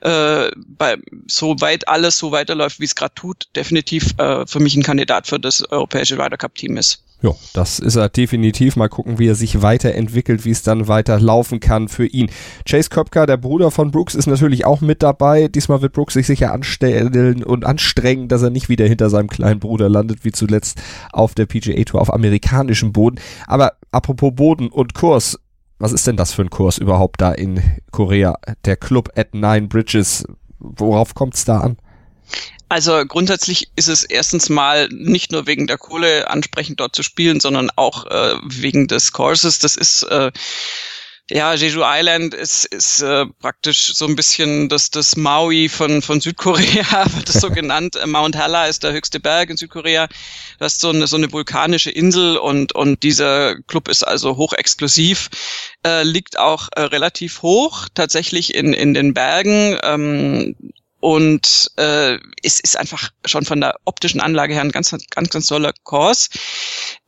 äh, 0.00 0.50
bei 0.56 0.96
so 1.28 1.60
weit 1.60 1.88
alles 1.88 2.18
so 2.18 2.32
weiterläuft, 2.32 2.80
wie 2.80 2.84
es 2.84 2.94
gerade 2.94 3.14
tut, 3.14 3.48
definitiv 3.54 4.14
äh, 4.18 4.46
für 4.46 4.60
mich 4.60 4.76
ein 4.76 4.82
Kandidat 4.82 5.26
für 5.26 5.38
das 5.38 5.62
europäische 5.70 6.18
Ryder 6.18 6.36
Cup 6.36 6.54
Team 6.56 6.76
ist. 6.76 7.04
Ja, 7.24 7.34
das 7.54 7.78
ist 7.78 7.96
er 7.96 8.10
definitiv. 8.10 8.76
Mal 8.76 8.90
gucken, 8.90 9.18
wie 9.18 9.28
er 9.28 9.34
sich 9.34 9.62
weiterentwickelt, 9.62 10.44
wie 10.44 10.50
es 10.50 10.62
dann 10.62 10.88
weiter 10.88 11.18
laufen 11.18 11.58
kann 11.58 11.88
für 11.88 12.04
ihn. 12.04 12.30
Chase 12.68 12.90
Köpker, 12.90 13.24
der 13.24 13.38
Bruder 13.38 13.70
von 13.70 13.90
Brooks, 13.90 14.14
ist 14.14 14.26
natürlich 14.26 14.66
auch 14.66 14.82
mit 14.82 15.02
dabei. 15.02 15.48
Diesmal 15.48 15.80
wird 15.80 15.94
Brooks 15.94 16.12
sich 16.12 16.26
sicher 16.26 16.52
anstellen 16.52 17.42
und 17.42 17.64
anstrengen, 17.64 18.28
dass 18.28 18.42
er 18.42 18.50
nicht 18.50 18.68
wieder 18.68 18.86
hinter 18.86 19.03
seinem 19.10 19.28
kleinen 19.28 19.60
Bruder 19.60 19.88
landet, 19.88 20.24
wie 20.24 20.32
zuletzt 20.32 20.80
auf 21.12 21.34
der 21.34 21.46
PGA 21.46 21.82
Tour 21.84 22.00
auf 22.00 22.12
amerikanischem 22.12 22.92
Boden. 22.92 23.20
Aber 23.46 23.74
apropos 23.90 24.32
Boden 24.34 24.68
und 24.68 24.94
Kurs, 24.94 25.38
was 25.78 25.92
ist 25.92 26.06
denn 26.06 26.16
das 26.16 26.32
für 26.32 26.42
ein 26.42 26.50
Kurs 26.50 26.78
überhaupt 26.78 27.20
da 27.20 27.32
in 27.32 27.60
Korea? 27.90 28.38
Der 28.64 28.76
Club 28.76 29.10
at 29.16 29.34
Nine 29.34 29.68
Bridges. 29.68 30.24
Worauf 30.58 31.14
kommt 31.14 31.34
es 31.34 31.44
da 31.44 31.60
an? 31.60 31.76
Also 32.68 33.04
grundsätzlich 33.06 33.70
ist 33.76 33.88
es 33.88 34.04
erstens 34.04 34.48
mal 34.48 34.88
nicht 34.88 35.30
nur 35.30 35.46
wegen 35.46 35.66
der 35.66 35.78
Kohle 35.78 36.30
ansprechend 36.30 36.80
dort 36.80 36.96
zu 36.96 37.02
spielen, 37.02 37.38
sondern 37.38 37.70
auch 37.76 38.06
äh, 38.06 38.34
wegen 38.46 38.88
des 38.88 39.12
Courses. 39.12 39.58
Das 39.58 39.76
ist 39.76 40.02
äh, 40.04 40.32
ja, 41.30 41.54
Jeju 41.54 41.82
Island 41.82 42.34
ist, 42.34 42.66
ist 42.66 43.00
äh, 43.00 43.24
praktisch 43.40 43.94
so 43.94 44.06
ein 44.06 44.14
bisschen 44.14 44.68
das, 44.68 44.90
das 44.90 45.16
Maui 45.16 45.70
von, 45.70 46.02
von 46.02 46.20
Südkorea, 46.20 47.06
wird 47.14 47.30
es 47.30 47.40
so 47.40 47.50
genannt. 47.50 47.96
Äh, 47.96 48.06
Mount 48.06 48.36
Halla 48.36 48.66
ist 48.66 48.82
der 48.82 48.92
höchste 48.92 49.20
Berg 49.20 49.48
in 49.48 49.56
Südkorea. 49.56 50.08
Das 50.58 50.74
ist 50.74 50.80
so 50.82 50.90
eine, 50.90 51.06
so 51.06 51.16
eine 51.16 51.32
vulkanische 51.32 51.90
Insel 51.90 52.36
und, 52.36 52.74
und 52.74 53.02
dieser 53.02 53.56
Club 53.62 53.88
ist 53.88 54.02
also 54.02 54.36
hochexklusiv, 54.36 55.30
äh, 55.86 56.02
liegt 56.02 56.38
auch 56.38 56.68
äh, 56.76 56.82
relativ 56.82 57.40
hoch, 57.40 57.88
tatsächlich 57.94 58.54
in, 58.54 58.74
in 58.74 58.92
den 58.92 59.14
Bergen. 59.14 59.78
Ähm, 59.82 60.56
und 61.04 61.70
äh, 61.76 62.14
es 62.42 62.60
ist 62.60 62.78
einfach 62.78 63.10
schon 63.26 63.44
von 63.44 63.60
der 63.60 63.76
optischen 63.84 64.22
Anlage 64.22 64.54
her 64.54 64.62
ein 64.62 64.70
ganz, 64.70 64.90
ganz, 65.10 65.28
ganz 65.28 65.46
toller 65.46 65.74
Kurs. 65.82 66.30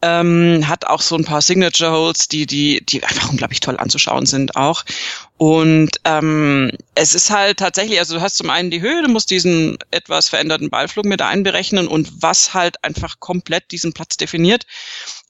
Ähm, 0.03 0.69
hat 0.69 0.87
auch 0.87 1.01
so 1.01 1.17
ein 1.17 1.25
paar 1.25 1.41
Signature 1.41 1.93
Holes, 1.93 2.29
die, 2.29 2.45
die, 2.45 2.85
die 2.85 3.03
einfach 3.03 3.31
unglaublich 3.31 3.61
toll 3.61 3.79
anzuschauen 3.79 4.27
sind 4.27 4.55
auch. 4.55 4.85
Und 5.39 5.93
ähm, 6.05 6.73
es 6.95 7.15
ist 7.15 7.31
halt 7.31 7.57
tatsächlich, 7.57 7.99
also 7.99 8.17
du 8.17 8.21
hast 8.21 8.37
zum 8.37 8.51
einen 8.51 8.71
die 8.71 8.83
Höhe, 8.83 9.03
du 9.03 9.09
musst 9.09 9.31
diesen 9.31 9.79
etwas 9.91 10.29
veränderten 10.29 10.69
Ballflug 10.69 11.07
mit 11.07 11.23
einberechnen 11.23 11.89
und 11.89 12.21
was 12.21 12.53
halt 12.53 12.85
einfach 12.85 13.19
komplett 13.19 13.71
diesen 13.71 13.95
Platz 13.95 14.19
definiert, 14.19 14.67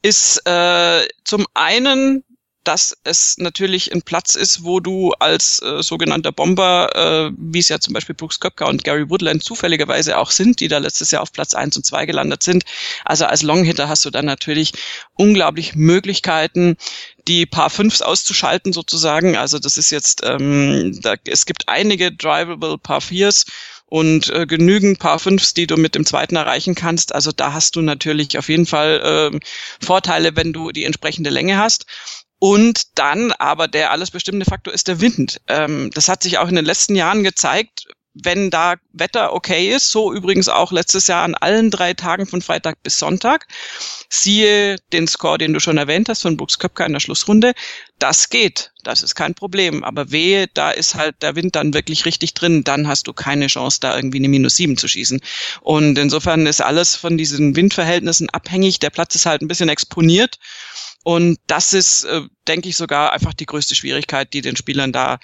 ist 0.03 0.45
äh, 0.45 1.07
zum 1.23 1.47
einen 1.55 2.25
dass 2.67 2.97
es 3.05 3.39
natürlich 3.39 3.93
ein 3.93 4.03
Platz 4.03 4.35
ist, 4.35 4.65
wo 4.65 4.81
du 4.81 5.13
als 5.13 5.63
äh, 5.63 5.83
sogenannter 5.83 6.33
Bomber, 6.33 6.91
äh, 7.31 7.33
wie 7.39 7.61
es 7.61 7.69
ja 7.69 7.79
zum 7.79 7.95
Beispiel 7.95 8.17
Brooks 8.17 8.41
Köpker 8.41 8.67
und 8.67 8.83
Gary 8.83 9.09
Woodland 9.09 9.45
zufälligerweise 9.45 10.19
auch 10.19 10.33
sind, 10.33 10.59
die 10.59 10.67
da 10.67 10.79
letztes 10.79 11.13
Jahr 11.13 11.23
auf 11.23 11.33
Platz 11.33 11.55
eins 11.55 11.77
und 11.77 11.87
zwei 11.87 12.07
gelandet 12.07 12.43
sind. 12.43 12.65
Also 13.05 13.25
als 13.27 13.43
Longhitter 13.43 13.89
hast 13.89 14.05
du 14.05 14.11
dann 14.11 14.25
natürlich 14.25 14.73
unglaublich 15.15 15.77
Möglichkeiten, 15.77 16.77
die 17.29 17.47
Paar 17.47 17.71
Fünfs 17.71 18.03
auszuschalten 18.03 18.73
sozusagen. 18.73 19.37
Also 19.37 19.61
das 19.61 19.77
ist 19.77 19.91
jetzt, 19.91 20.23
ähm, 20.25 20.99
da, 21.01 21.15
es 21.25 21.47
gibt 21.47 21.69
einige 21.69 22.11
drivable 22.11 22.79
Paar 22.79 23.01
Viers 23.01 23.45
und 23.87 24.29
äh, 24.31 24.47
genügend 24.47 24.99
Paar 24.99 25.21
Fünfs, 25.21 25.55
die 25.55 25.69
du 25.69 25.77
mit 25.77 25.95
dem 25.95 26.05
zweiten 26.05 26.35
erreichen 26.35 26.75
kannst. 26.75 27.15
Also 27.15 27.31
da 27.31 27.53
hast 27.53 27.77
du 27.77 27.81
natürlich 27.81 28.37
auf 28.39 28.49
jeden 28.49 28.67
Fall 28.67 29.33
äh, 29.33 29.39
Vorteile, 29.85 30.35
wenn 30.35 30.53
du 30.53 30.73
die 30.73 30.85
entsprechende 30.85 31.31
Länge 31.31 31.59
hast. 31.59 31.87
Und 32.39 32.99
dann 32.99 33.33
aber 33.33 33.69
der 33.69 33.91
alles 33.91 34.11
bestimmende 34.11 34.47
Faktor 34.47 34.75
ist 34.75 34.89
der 34.89 35.01
Wind. 35.01 35.41
Ähm, 35.49 35.91
das 35.95 36.09
hat 36.09 36.23
sich 36.23 36.39
auch 36.39 36.49
in 36.49 36.57
den 36.57 36.65
letzten 36.65 36.95
Jahren 36.95 37.25
gezeigt, 37.25 37.87
wenn 38.25 38.51
da 38.51 38.77
Wetter 38.93 39.35
okay 39.35 39.69
ist, 39.75 39.91
so 39.91 40.13
übrigens 40.13 40.49
auch 40.49 40.73
letztes 40.73 41.07
Jahr 41.07 41.23
an 41.23 41.35
allen 41.35 41.71
drei 41.71 41.93
Tagen 41.93 42.27
von 42.27 42.41
Freitag 42.41 42.83
bis 42.83 42.99
Sonntag, 42.99 43.47
siehe 44.09 44.77
den 44.93 45.07
Score, 45.07 45.39
den 45.39 45.53
du 45.53 45.61
schon 45.61 45.77
erwähnt 45.77 46.09
hast 46.09 46.23
von 46.23 46.37
Brooks 46.37 46.59
Köpker 46.59 46.87
in 46.87 46.95
der 46.95 47.01
Schlussrunde, 47.01 47.53
das 47.99 48.31
geht, 48.31 48.73
das 48.85 49.03
ist 49.03 49.15
kein 49.15 49.35
Problem. 49.35 49.85
Aber 49.85 50.11
wehe, 50.11 50.47
da 50.55 50.71
ist 50.71 50.95
halt 50.95 51.23
der 51.23 51.37
Wind 51.37 51.57
dann 51.57 51.75
wirklich 51.75 52.07
richtig 52.07 52.33
drin, 52.35 52.65
dann 52.65 52.89
hast 52.89 53.07
du 53.07 53.13
keine 53.13 53.49
Chance, 53.49 53.81
da 53.81 53.95
irgendwie 53.95 54.19
eine 54.19 54.29
Minus 54.29 54.57
sieben 54.57 54.79
zu 54.79 54.89
schießen. 54.89 55.21
Und 55.61 55.99
insofern 55.99 56.47
ist 56.47 56.63
alles 56.63 56.97
von 56.97 57.19
diesen 57.19 57.55
Windverhältnissen 57.55 58.31
abhängig. 58.31 58.79
Der 58.79 58.91
Platz 58.91 59.15
ist 59.15 59.27
halt 59.27 59.43
ein 59.43 59.49
bisschen 59.49 59.69
exponiert 59.69 60.39
und 61.07 61.39
das 61.47 61.73
ist, 61.73 62.03
äh, 62.03 62.23
denke 62.49 62.69
ich, 62.69 62.77
sogar 62.77 63.13
einfach 63.13 63.33
die 63.33 63.47
größte 63.47 63.77
Schwierigkeit, 63.77 64.33
die 64.33 64.41
den 64.41 64.57
Spielern 64.57 64.91
da 64.91 65.19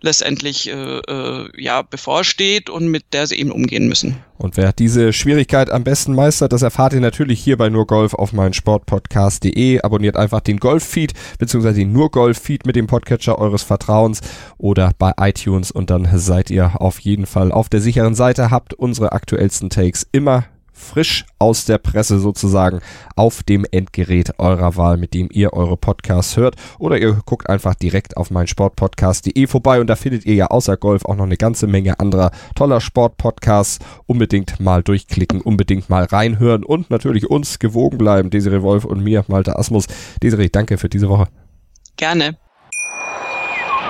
letztendlich 0.00 0.66
äh, 0.66 0.72
äh, 0.72 1.50
ja 1.62 1.82
bevorsteht 1.82 2.70
und 2.70 2.88
mit 2.88 3.12
der 3.12 3.26
sie 3.26 3.38
eben 3.38 3.52
umgehen 3.52 3.86
müssen. 3.86 4.16
Und 4.38 4.56
wer 4.56 4.72
diese 4.72 5.12
Schwierigkeit 5.12 5.70
am 5.70 5.84
besten 5.84 6.14
meistert, 6.14 6.54
das 6.54 6.62
erfahrt 6.62 6.94
ihr 6.94 7.00
natürlich 7.00 7.38
hier 7.38 7.58
bei 7.58 7.68
Nur 7.68 7.86
Golf 7.86 8.14
auf 8.14 8.32
meinen 8.32 8.54
Sportpodcast.de. 8.54 9.82
Abonniert 9.82 10.16
einfach 10.16 10.40
den 10.40 10.56
Golf-Feed 10.56 11.12
beziehungsweise 11.38 11.80
den 11.80 11.92
Nur 11.92 12.10
Golf-Feed 12.10 12.64
mit 12.64 12.74
dem 12.74 12.86
Podcatcher 12.86 13.38
eures 13.38 13.62
Vertrauens 13.62 14.22
oder 14.56 14.92
bei 14.98 15.12
iTunes 15.18 15.70
und 15.70 15.90
dann 15.90 16.18
seid 16.18 16.50
ihr 16.50 16.80
auf 16.80 16.98
jeden 17.00 17.26
Fall 17.26 17.52
auf 17.52 17.68
der 17.68 17.82
sicheren 17.82 18.14
Seite, 18.14 18.50
habt 18.50 18.72
unsere 18.72 19.12
aktuellsten 19.12 19.68
Takes 19.68 20.06
immer 20.12 20.46
frisch 20.76 21.24
aus 21.38 21.64
der 21.64 21.78
Presse 21.78 22.18
sozusagen 22.18 22.80
auf 23.16 23.42
dem 23.42 23.64
Endgerät 23.70 24.38
eurer 24.38 24.76
Wahl, 24.76 24.96
mit 24.96 25.14
dem 25.14 25.28
ihr 25.32 25.52
eure 25.52 25.76
Podcasts 25.76 26.36
hört. 26.36 26.56
Oder 26.78 26.98
ihr 26.98 27.18
guckt 27.24 27.48
einfach 27.48 27.74
direkt 27.74 28.16
auf 28.16 28.30
mein 28.30 28.46
Sportpodcast.de 28.46 29.46
vorbei 29.46 29.80
und 29.80 29.88
da 29.88 29.96
findet 29.96 30.26
ihr 30.26 30.34
ja 30.34 30.46
außer 30.48 30.76
Golf 30.76 31.04
auch 31.04 31.16
noch 31.16 31.24
eine 31.24 31.36
ganze 31.36 31.66
Menge 31.66 31.98
anderer 31.98 32.30
toller 32.54 32.80
Sportpodcasts. 32.80 33.78
Unbedingt 34.06 34.60
mal 34.60 34.82
durchklicken, 34.82 35.40
unbedingt 35.40 35.90
mal 35.90 36.04
reinhören 36.04 36.64
und 36.64 36.90
natürlich 36.90 37.28
uns 37.28 37.58
gewogen 37.58 37.98
bleiben. 37.98 38.30
Desiree 38.30 38.62
Wolf 38.62 38.84
und 38.84 39.02
mir, 39.02 39.24
Malte 39.28 39.58
Asmus. 39.58 39.86
Desiree, 40.22 40.48
danke 40.48 40.78
für 40.78 40.88
diese 40.88 41.08
Woche. 41.08 41.28
Gerne. 41.96 42.36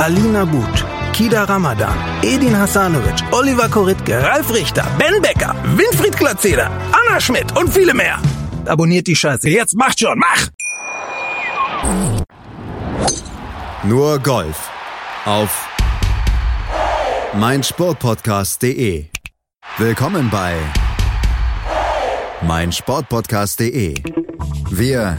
Alina 0.00 0.46
But, 0.46 0.84
Kida 1.12 1.44
Ramadan, 1.48 1.96
Edin 2.22 2.54
Hasanovic, 2.54 3.20
Oliver 3.32 3.68
Koritke, 3.68 4.22
Ralf 4.22 4.54
Richter, 4.54 4.86
Ben 4.96 5.20
Becker, 5.20 5.56
Winfried 5.76 6.16
Glatzeder, 6.16 6.70
Anna 6.92 7.18
Schmidt 7.18 7.56
und 7.58 7.68
viele 7.68 7.92
mehr. 7.94 8.16
Abonniert 8.66 9.08
die 9.08 9.16
Scheiße. 9.16 9.48
Jetzt 9.50 9.74
macht 9.74 9.98
schon, 9.98 10.16
mach! 10.18 10.46
Nur 13.82 14.20
Golf 14.20 14.70
auf 15.24 15.66
meinsportpodcast.de. 17.34 19.06
Willkommen 19.78 20.30
bei 20.30 20.54
meinsportpodcast.de. 22.42 23.94
Wir 24.70 25.18